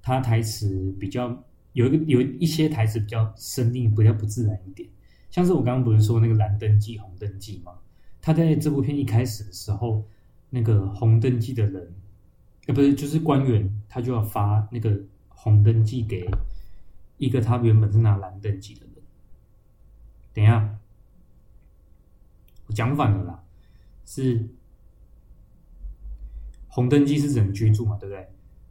[0.00, 4.88] 他台词比较有一个有一些台词比较生硬，比较不自然一点。
[5.30, 7.72] 像是我刚刚不是说那个蓝灯记、红灯记吗？
[8.20, 10.04] 他在这部片一开始的时候，
[10.50, 11.94] 那个红灯记的人，
[12.66, 16.28] 呃，不是，就是官员，他就要发那个红灯记给。
[17.18, 18.94] 一个他原本是拿蓝登记的人，
[20.32, 20.78] 等一下，
[22.66, 23.44] 我讲反了啦，
[24.06, 24.48] 是
[26.66, 28.26] 红登记是人居住嘛，对不对？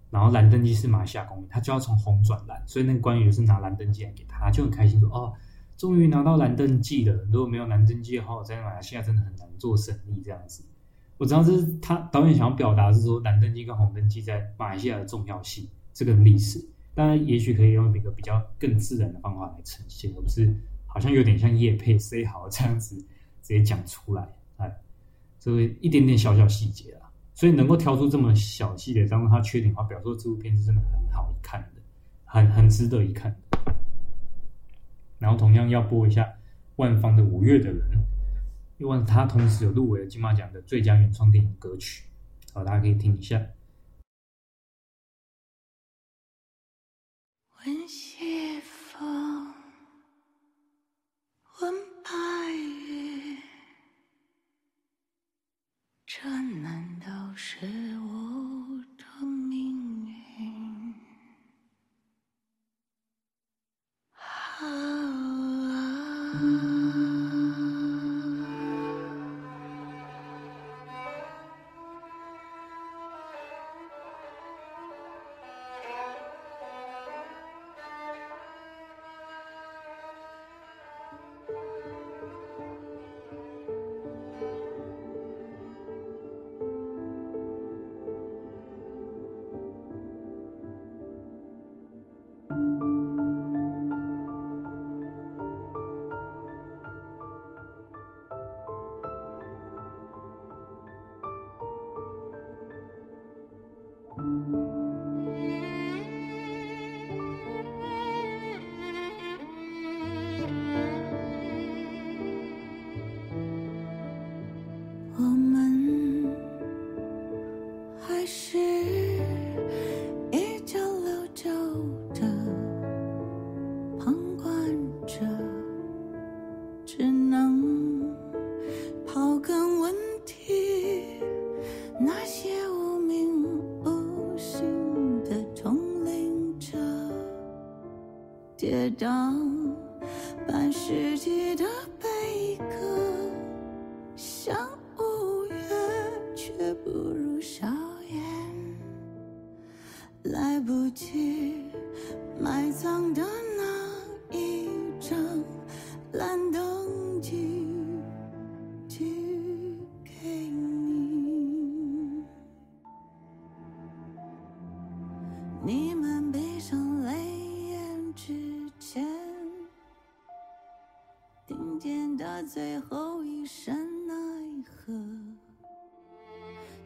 [0.09, 5.31] 然后蓝登记是马来西亚公民，他就要从红转蓝，所以那个官员是拿蓝登记来给他，就很开心说：“哦，
[5.79, 7.15] 终于拿到蓝登记了！
[7.31, 10.61] 如果没有蓝登记的话，我在马来西亚真的很难做生意。”这样子，
[11.17, 16.61] 我知道这是他导演想要表达是说蓝登记跟红登记在马来西亚的重要性，这个历史。
[16.93, 20.53] 当然，也许可以用一个比较更自然的方法来呈现，而不是
[20.85, 22.97] 好像有点像叶配 say 好这样子
[23.41, 24.27] 直接讲出来。
[24.57, 24.69] 哎，
[25.39, 31.81] 这个一点点小小细节啊，所以能够挑出这么小细节，当中它缺点的话，表示这部片是真的很好看的，
[32.25, 33.33] 很很值得一看。
[35.19, 36.39] 然后同样要播一下
[36.77, 37.91] 万芳的《五月的人》，
[38.77, 42.05] 因为他同时有入围了金马奖的最佳原创电影歌曲，
[42.53, 43.45] 好，大家可以听一下。
[47.65, 48.08] 温馨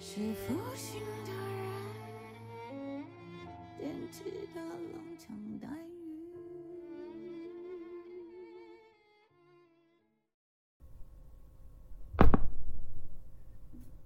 [0.05, 1.31] 是负心的
[2.75, 3.05] 人
[3.79, 5.79] 惦记的冷枪待遇。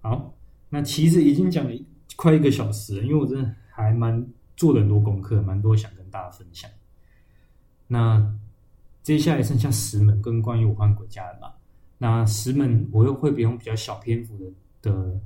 [0.00, 0.32] 好，
[0.68, 1.72] 那其实已经讲了
[2.14, 4.24] 快一个小时了，因为我真的还蛮
[4.56, 6.70] 做了很多功课，蛮多想跟大家分享。
[7.88, 8.38] 那
[9.02, 11.54] 接下来剩下十门跟关于我和鬼家的嘛。
[11.98, 15.20] 那十门我又会比用比较小篇幅的的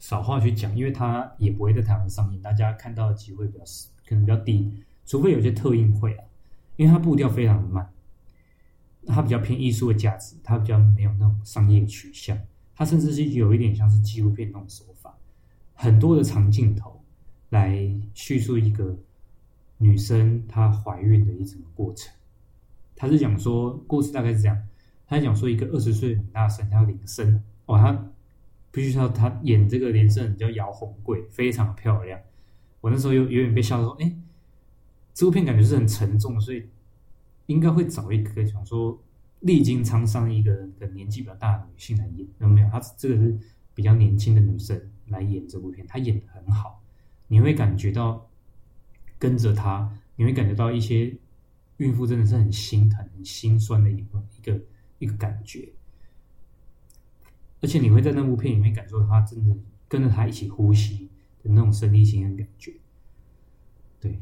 [0.00, 6.24] 少话去讲，因为它也不会在台湾上映，大家看到的机会比较少可能比较低，除非有些特映会啊，
[6.76, 7.88] 因为它步调非常的慢，
[9.06, 12.36] 它比较偏艺术的价值，它比较没有那种商业取向。
[12.74, 15.14] 它甚至是有一点像是纪录片那种手法，
[15.74, 17.00] 很多的长镜头
[17.50, 17.78] 来
[18.14, 18.96] 叙述一个
[19.76, 22.10] 女生她怀孕的一整个过程。
[22.96, 24.58] 他是讲说故事大概是这样，
[25.06, 27.92] 他讲说一个二十岁的女大生，她要连生哦，她
[28.70, 32.20] 必须要她演这个连生叫姚红贵，非常漂亮。
[32.80, 34.16] 我那时候有有点被笑说，哎，
[35.14, 36.68] 这部片感觉是很沉重，所以
[37.46, 39.00] 应该会找一个想说。
[39.40, 42.68] 历经沧桑一个的年纪比较大的女性来演，有没有？
[42.68, 43.34] 她这个是
[43.72, 46.82] 比较年轻的女生来演这部片，她演的很好，
[47.26, 48.28] 你会感觉到
[49.18, 51.16] 跟着她，你会感觉到一些
[51.78, 54.60] 孕妇真的是很心疼、很心酸的一个一个
[54.98, 55.66] 一个感觉，
[57.60, 59.56] 而且你会在那部片里面感受到她真的
[59.88, 61.10] 跟着他一起呼吸
[61.42, 62.74] 的那种生理性的感觉。
[64.00, 64.20] 对，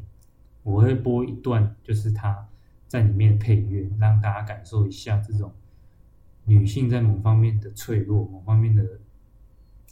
[0.63, 2.47] 我会播一段，就是他。
[2.89, 5.53] 在里面的配乐，让大家感受一下这种
[6.45, 8.83] 女性在某方面的脆弱，某方面的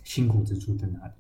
[0.04, 1.14] 辛苦之处在哪里。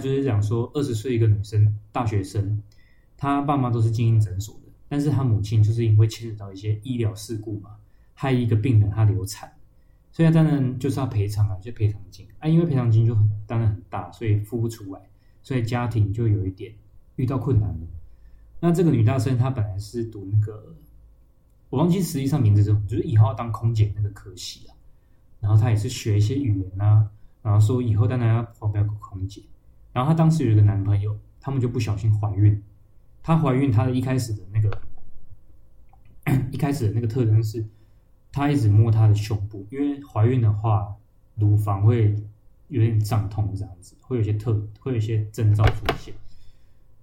[0.00, 2.60] 就是讲说，二十岁一个女生，大学生，
[3.16, 7.76] 她爸妈都是经营诊所的，但是她母亲就是因为牵扯到一些医疗事故嘛，
[8.14, 9.52] 害一个病人她流产，
[10.10, 15.00] 所以她当然就是要赔偿啊，就赔偿金啊，因为赔偿金就很当然很大，所以付不出来，
[15.42, 16.72] 所以家庭就有一点
[17.16, 17.86] 遇到困难了。
[18.58, 20.74] 那这个女大生她本来是读那个，
[21.68, 24.74] 我忘记实际上名字是什么，就是以后要当空姐那个科系啊，
[25.40, 27.08] 然后她也是学一些语言啊。
[27.42, 29.40] 然后说以后当然要考不了空姐，
[29.92, 32.62] 然后她当时有一个男朋友，他们就不小心怀孕。
[33.22, 34.80] 她怀孕，她的一开始的那个
[36.50, 37.64] 一开始的那个特征是，
[38.32, 40.96] 她一直摸她的胸部，因为怀孕的话，
[41.34, 42.16] 乳房会
[42.68, 46.14] 有点胀痛这样子，会有些特会有些征兆出现，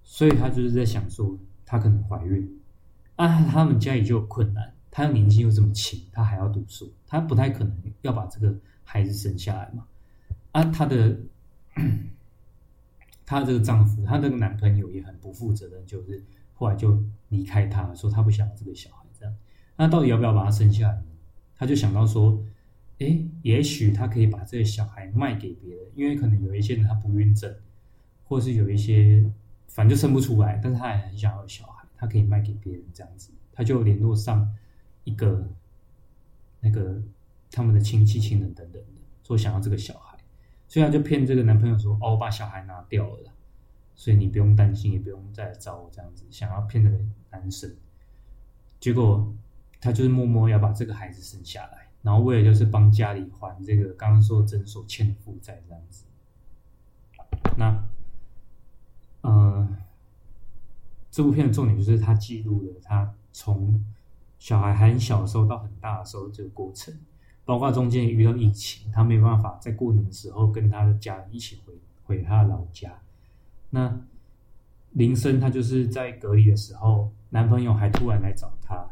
[0.02, 2.58] 所以她就是在想说，她可能怀孕。
[3.16, 9.84] 啊，他们家里就有困难，她年纪又这么轻，她还要读书，她不太可能要把这个孩子生下来嘛。
[10.52, 11.18] 啊，她的，
[13.28, 16.24] 她这个丈夫，她这个男朋友也很不负责任，就是
[16.54, 16.98] 后来就
[17.28, 19.34] 离开她，说她不想要这个小孩，这样。
[19.76, 21.04] 那到底要不要把他生下来呢？
[21.54, 22.42] 她就想到说，
[23.00, 27.54] 哎，也许她可以把这个小孩卖给别人，因为可能有一些人她不孕症，
[28.24, 29.22] 或是有一些
[29.66, 33.30] 反正就生不出来，但是她还很想要小孩，她可以卖给别人这样子。
[33.52, 34.50] 她就联络上
[35.04, 35.46] 一个
[36.60, 36.98] 那个
[37.50, 40.07] 他们的亲戚、亲人等等的，说想要这个小孩。
[40.68, 43.32] 所以他就骗这个男朋友说：“哦，我把小孩拿掉了，
[43.94, 46.98] 所以你不用担心，也不用再来找我这样子。”想要骗这个
[47.30, 47.74] 男生，
[48.78, 49.32] 结果
[49.80, 56.04] 他就是默默要把这个孩子生下来，然后为了就是帮家里还这个刚刚说诊所欠的负债这样子。
[57.56, 57.84] 那，
[59.22, 59.68] 呃，
[61.10, 63.82] 这部片的重点就是他记录了他从
[64.38, 66.94] 小孩很小的时候到很大的时候这个过程。
[67.48, 71.72] 包括中间遇到疫情，他没办法在过年的时候跟他的家人一起回
[72.04, 72.92] 回他的老家。
[73.70, 73.98] 那
[74.90, 78.86] 林森他就是在隔离的时候，男朋友还突然来找他，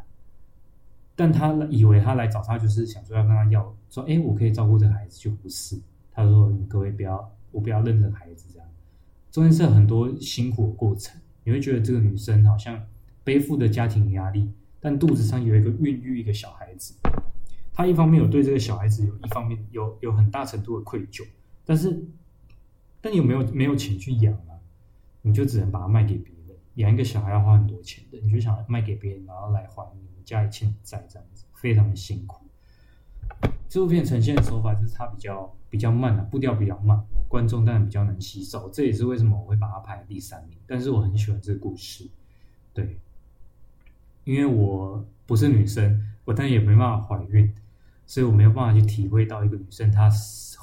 [1.15, 5.79] 但他以为他来找他就是想说要跟他要说，哎，我可以照顾这个孩子，就不是。
[6.11, 8.67] 他说：“你各位不要，我不要认这孩子这样。”
[9.29, 12.83] 中间是很多辛苦的过程，你会觉得这个女生好像
[13.23, 14.49] 背负着家庭压力，
[14.79, 16.95] 但肚子上有一个孕育一个小孩子。
[17.77, 21.23] 他一方面有对这个小孩子有一方面有有很大程度的愧疚，
[21.63, 22.03] 但是，
[22.99, 24.57] 但你有没有没有钱去养啊？
[25.21, 26.57] 你就只能把它卖给别人。
[26.73, 32.47] 养一个小孩要花很多钱的，你就想卖给别人，然后来还你们家里欠债，这样子非常的辛苦。
[33.69, 38.67] 这部片呈现的手法就是它比较比较慢啊，步调比较慢，观众当然比较能吸收。
[38.71, 40.57] 这也是为什么我会把它排在第三名。
[40.65, 42.09] 但是我很喜欢这个故事，
[42.73, 42.97] 对，
[44.23, 47.53] 因为我不是女生，我当然也没办法怀孕，
[48.07, 50.09] 所以我没有办法去体会到一个女生她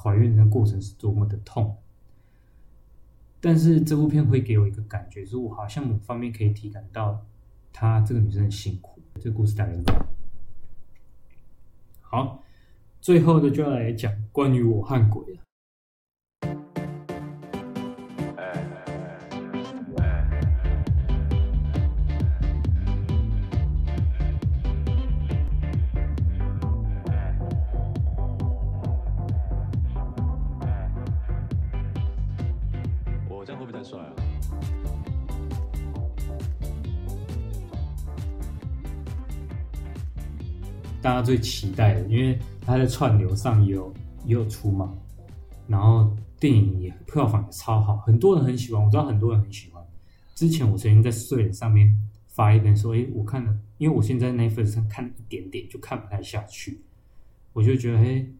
[0.03, 1.77] 怀孕的过程是多么的痛。
[3.39, 7.25] 但是这部片会给我一个感觉，就是我好像某方面可以体感到
[7.71, 8.99] 她这个女生很辛苦。
[9.21, 9.73] 这个故事大概。
[12.01, 12.41] 好。
[13.01, 15.44] 最后的就要来讲关于我和鬼了。
[41.15, 42.37] 家最期待的，因为。
[42.67, 43.93] 他在串流上也有
[44.25, 44.91] 也有出嘛，
[45.67, 48.83] 然后电影也票房也超好，很多人很喜欢。
[48.83, 49.85] 我知道很多人很喜欢。
[50.33, 51.95] 之前我曾经在睡上面
[52.29, 56.81] 发一篇说：“诶，我看了，因为我现在 Netflix 上看一点点就看不太下去，
[57.53, 58.33] 我就觉得诶，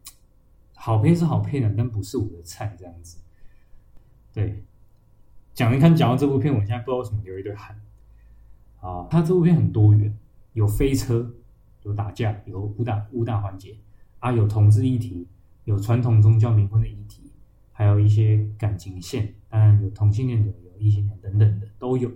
[0.74, 3.18] 好片是好片的，但不是我的菜这样子。”
[4.34, 4.64] 对，
[5.54, 7.80] 讲一看讲到这部片，我现在不知道为什么流一堆汗
[8.80, 9.06] 啊。
[9.08, 10.12] 他这部片很多元，
[10.54, 11.32] 有飞车，
[11.86, 13.76] 有打架，有武打武打环节。
[14.18, 15.28] 啊，有同志议题，
[15.64, 17.30] 有传统宗教冥婚的议题，
[17.70, 22.10] 还有一些感情线，当然有同性恋的，有异性恋等等的都有。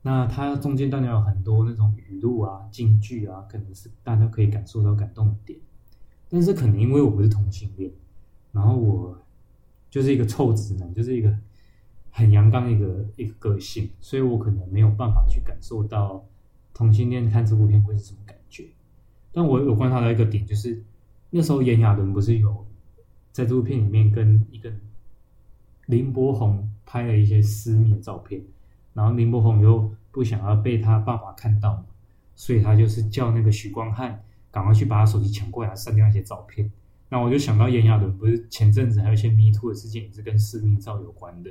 [0.00, 5.58] 那它中间当然有很多那种语录啊、金句啊，可能是大家可以感受到感动的点。
[6.30, 7.90] 但是可能因为我不是同性恋，
[8.52, 9.20] 然后我
[9.90, 11.36] 就是一个臭直男，就是一个
[12.10, 16.24] 很阳刚的一个一个个性，所以我可能没有办法去感受到
[16.72, 18.36] 同性恋看这部片会是什么感。
[19.32, 20.82] 但我有观察到一个点，就是。
[21.34, 22.66] 那时候炎亚纶不是有
[23.32, 24.70] 在这部片里面跟一个
[25.86, 28.42] 林柏宏拍了一些私密的照片，
[28.92, 31.82] 然后林柏宏又不想要被他爸爸看到，
[32.36, 36.70] 所以他就是叫那个许光汉赶快去把他手机抢过来删掉那些照片。
[37.08, 41.50] 那我就想到炎亚纶不是前阵子还有一些 Me Too 的事件也是跟私密照有关的，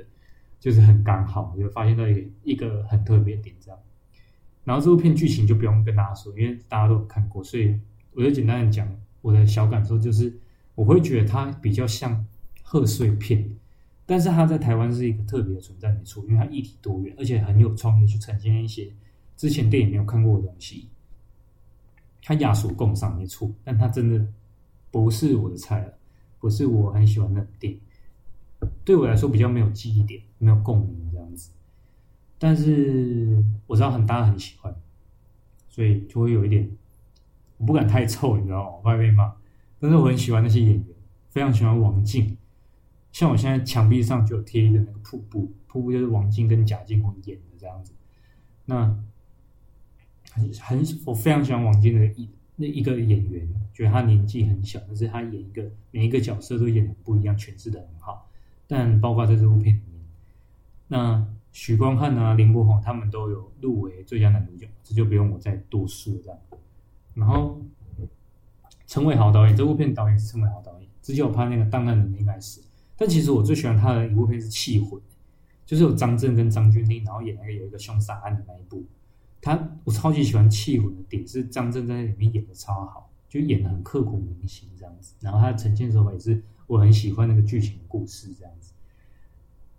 [0.60, 3.80] 就是很刚好，我就发现到一个一个很特别的点这样。
[4.64, 7.78] 然后这部片剧情就不用跟大家说，因为大家都看过，所以
[8.14, 8.88] 我就简单的讲。
[9.20, 10.36] 我的小感受就是，
[10.74, 12.26] 我会觉得它比较像
[12.64, 13.48] 贺岁片，
[14.04, 18.92] 但是它在台湾是一个特别的存在，没错，因为它议题多元，而且很有创意，去呈现一些
[19.36, 20.88] 之前电影没有看过的东西。
[22.20, 24.26] 它雅俗共赏，没错，但它真的
[24.90, 25.94] 不是我的菜了，
[26.40, 27.80] 不是我很喜欢的电影，
[28.84, 31.11] 对我来说比较没有记忆点，没有共鸣。
[32.42, 34.74] 但是我知道很大家很喜欢，
[35.68, 36.68] 所以就会有一点。
[37.56, 38.70] 我不敢太臭，你知道吗？
[38.78, 39.32] 我怕被骂。
[39.78, 40.84] 但是我很喜欢那些演员，
[41.30, 42.36] 非常喜欢王静。
[43.12, 47.92] 像我现在墙壁上就有贴一个那个瀑布，瀑布就是王静跟贾静雯演的这样子。
[48.64, 48.86] 那
[50.32, 58.28] 很很，我非常喜欢王静的一那一个演员，觉得他年纪很小，但是他演一个每一个角色都演的不一样，诠释的很好。
[58.66, 60.04] 但包括在这部片里面，
[60.88, 66.38] 那许光汉啊、林柏宏他们都有入围最佳男主角，这就不用我再多说这样。
[67.14, 67.60] 然后，
[68.86, 72.60] 陈伟豪导演这部片导演是陈伟豪导演，之前我拍那个《档案人》应该是，
[72.96, 74.98] 但其实我最喜欢他的一部片是《缉魂》，
[75.66, 78.82] 就是有张震跟张钧甯，然后演那个有一个凶杀案的那一部。
[79.42, 85.14] 他我超级喜欢《缉魂》的点是张震在里面演的超好，就演的很刻骨铭心这样子。
[85.20, 88.72] 然后他呈现手法也是我很喜欢那个剧情故事这样子。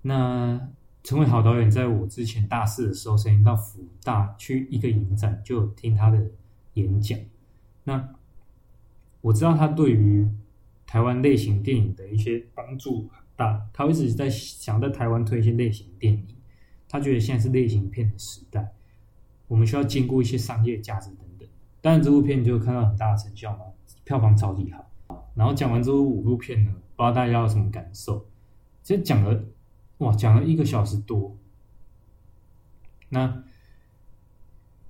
[0.01, 0.69] 那
[1.03, 6.25] 陈伟豪导演在我之前大四的时候，曾经到辅大去一个影展，就有听他的。
[6.75, 7.19] 演讲，
[7.83, 8.15] 那
[9.21, 10.27] 我知道他对于
[10.87, 16.25] 台湾类型电影的一些帮助很大，他一直在想在台湾推一些类型电影。
[16.89, 18.73] 他觉得现在是类型片的时代，
[19.47, 21.47] 我们需要兼顾一些商业价值等等。
[21.79, 23.65] 当然，这部片你就看到很大的成效嘛，
[24.03, 24.83] 票房超级好。
[25.35, 28.25] 然后讲完这五部片呢，不知道大家有什么感受？
[28.81, 29.43] 其实讲了，
[29.99, 31.37] 哇，讲了一个小时多。
[33.09, 33.43] 那，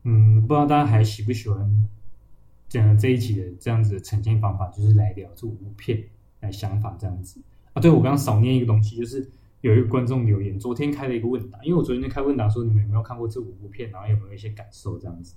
[0.03, 1.87] 嗯，不知道大家还喜不喜欢
[2.69, 6.05] 讲这一集的这样子的呈现方法，就是来聊这五部片，
[6.39, 7.41] 来想法这样子
[7.73, 7.81] 啊。
[7.81, 9.29] 对，我刚刚少念一个东西，就是
[9.61, 15.35] 有一个观众留言，昨天开了一个问答，因为我昨天开问答说你们有没有看过这五部片，然后有没有一些感受这样子。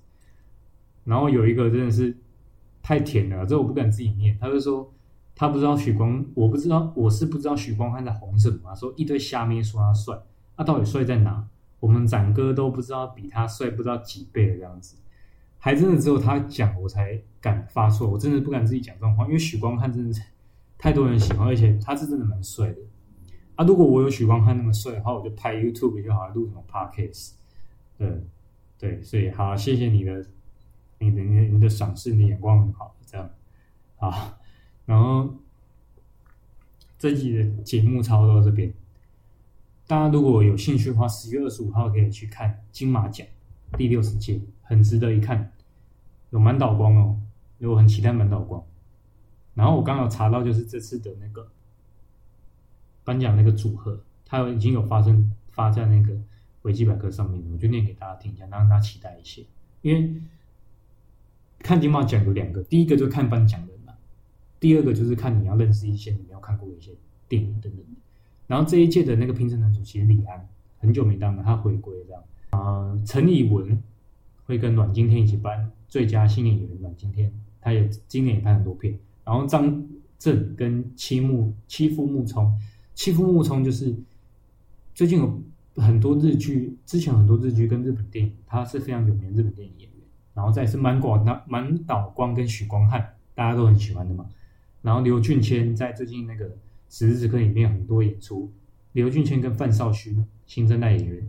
[1.04, 2.16] 然后有一个真的是
[2.82, 4.92] 太甜了，这我不敢自己念，他就说。
[5.36, 8.74] 他不知道许光，我不知道，我是不知道许光汉在红什么。
[8.74, 10.18] 说一堆虾妹说他帅，
[10.56, 11.46] 他、到底帅在哪？
[11.78, 14.96] 我们展哥都不知道比他帅不知道几倍的这样子，
[15.58, 20.22] 还真的只有他讲我才敢发错，我真的不敢自己讲这种话，因为许光汉真的是
[20.78, 22.78] 太多人喜欢，而且他是真的蛮帅的。
[23.56, 27.32] 啊，如果我有许光汉那么帅的话，我就拍 YouTube 就好，录什么 Podcast。
[27.98, 28.24] 对
[28.78, 30.26] 对，所以好，谢谢你的，
[30.98, 33.30] 你的你的你的赏识，你的眼光很好，这样
[33.96, 34.38] 好。
[34.86, 35.34] 然后
[36.98, 38.72] 这集的节目差不多这边，
[39.86, 43.26] 大家如果有兴趣的话，十月二十五号可以去看金马奖
[43.76, 45.52] 第六十届，很值得一看，
[46.30, 47.20] 有满岛光哦，
[47.58, 48.64] 因为我很期待满岛光。
[49.54, 51.48] 然后我刚刚有查到，就是这次的那个
[53.04, 56.16] 颁奖那个组合，它已经有发生发在那个
[56.62, 59.44] 维基百科上面，我就念给大家听一下，让大家期待一些。
[59.82, 60.22] 因为
[61.58, 63.75] 看金马奖有两个，第一个就看颁奖的。
[64.58, 66.90] 第二个就是看你要认识一些你没有看过的一些
[67.28, 67.84] 电影等等，
[68.46, 72.96] 然后这一届的那个评审男主其实李安很久没当了，他回归这样啊。
[73.04, 73.82] 陈以文
[74.44, 78.98] 会跟阮经天一起颁最佳新演员，阮经天他也今年也拍很多片。
[79.24, 79.84] 然后张
[80.18, 82.56] 震跟妻木妻夫木聪，
[82.94, 83.94] 妻夫木聪就是
[84.94, 85.42] 最近有
[85.76, 89.90] 很多日剧，之前很多日剧跟日本电影，他是非常有名的日本电影演员。
[90.32, 94.26] 然后再是满广那满岛光跟许光汉，大家都很喜欢的嘛。
[94.86, 96.48] 然后刘俊谦在最近那个
[96.88, 98.52] 此时此刻里面很多演出，
[98.92, 101.28] 刘俊谦跟范少勋新生代演员，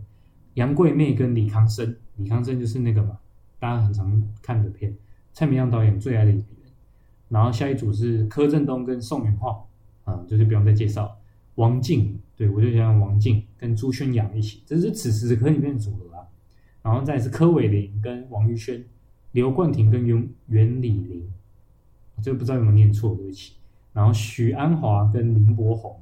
[0.54, 3.18] 杨贵媚跟李康生，李康生就是那个嘛，
[3.58, 4.96] 大家很常看的片，
[5.32, 6.46] 蔡明亮导演最爱的演员。
[7.28, 9.68] 然后下一组是柯震东跟宋元浩，
[10.04, 11.18] 啊，就是不用再介绍。
[11.56, 16.22] 王静，对我就讲王静跟朱轩阳一起，这是此时此刻里面的组合啊。
[16.80, 18.84] 然后再是柯伟林跟王玉轩，
[19.32, 21.28] 刘冠廷跟袁袁李林。
[22.22, 23.54] 这个不知道有没有念错，对不起。
[23.92, 26.00] 然后许鞍华跟林柏宏，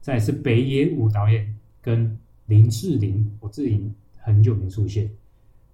[0.00, 5.10] 再是北野武导演跟林志玲，我自己很久没出现。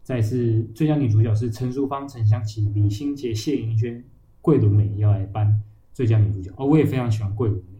[0.02, 4.04] 再是最佳女主角是陈淑芳、陈香琪、李心洁、谢盈萱、
[4.40, 5.60] 桂纶镁要来颁
[5.92, 7.78] 最佳女主角哦，我也非常喜欢桂纶镁。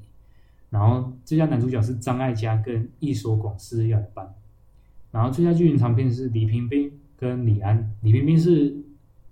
[0.70, 4.34] 然后最佳男主角是张艾嘉跟役所广司要来颁。
[5.10, 8.76] 然后最佳剧情长片是李冰冰跟李安，李冰冰是。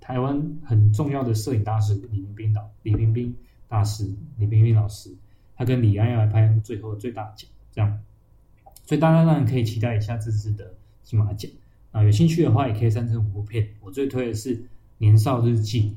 [0.07, 3.35] 台湾很重要的摄影大师李冰冰导，李冰冰
[3.67, 4.05] 大师
[4.39, 5.13] 李冰冰老师，
[5.57, 7.99] 他跟李安要来拍最后最大奖，这样，
[8.85, 10.73] 所以大家当然可以期待一下这次的
[11.03, 11.51] 金马奖
[11.91, 12.05] 啊。
[12.05, 14.57] 有兴趣的话，也可以三成五部片，我最推的是
[14.99, 15.97] 《年少日记》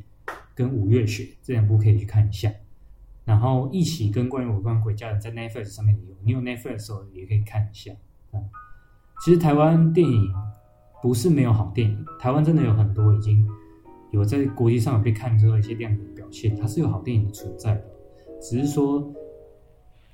[0.56, 2.52] 跟《五月雪》这两部可以去看一下。
[3.26, 7.94] 然后一起跟关于我关鬼家人在 Netflix 上面有，你有 Netflix 的时候也可以看一下。
[8.32, 8.50] 嗯，
[9.24, 10.34] 其实台湾电影
[11.00, 13.48] 不是没有好电影，台湾真的有很多已经。
[14.12, 17.84] 有在国际上有被看出一些亮眼的表现，它是有好电影的存在的，
[18.42, 19.08] 只是说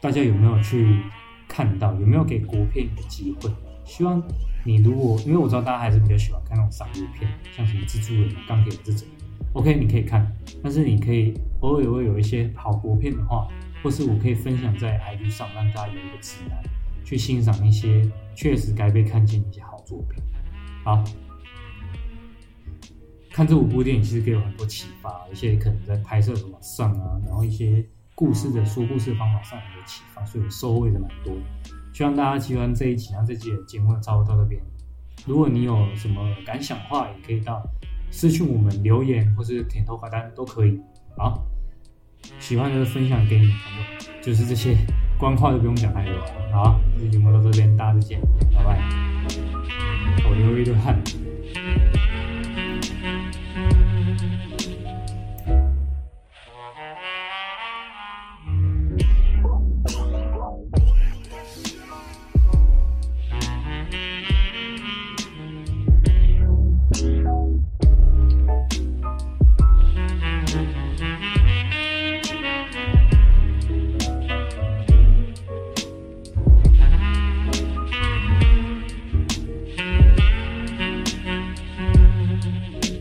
[0.01, 0.99] 大家有没有去
[1.47, 3.49] 看到，有没有给国片一个机会？
[3.85, 4.21] 希望
[4.65, 9.07] 你如果，因为我知道大家还是比较喜欢看那种商业片，像什么蜘蛛人、钢铁这种
[9.53, 10.29] ，OK，你可以看，
[10.61, 13.47] 但是你可以偶尔也会有一些好国片的话，
[13.81, 16.61] 或是我可以分享在 IG 上，让大家有一个指南，
[17.03, 20.21] 去欣赏一些确实该被看见的一些好作品。
[20.83, 21.03] 好。
[23.35, 27.85] 看这五部电影，其实给我很多启发，一些可能在拍摄手法上啊，然后一些
[28.15, 31.35] 故事的说故事方法上也有启发，所以我收获的蛮多。
[31.93, 34.61] 希望大家喜欢这一集，然后这期的节目差不多到这边。
[35.25, 37.61] 如果你有什么感想的话，也可以到
[38.09, 40.79] 私讯我们留言，或是点头发单都可以。
[41.17, 41.45] 好，
[42.39, 44.77] 喜欢的分享给你朋友，就是这些，
[45.19, 46.13] 官话就不用讲太多。
[46.53, 48.21] 好，这期节目到这边，大家再见，
[48.55, 48.81] 拜拜。
[50.23, 51.03] 我流一堆汗。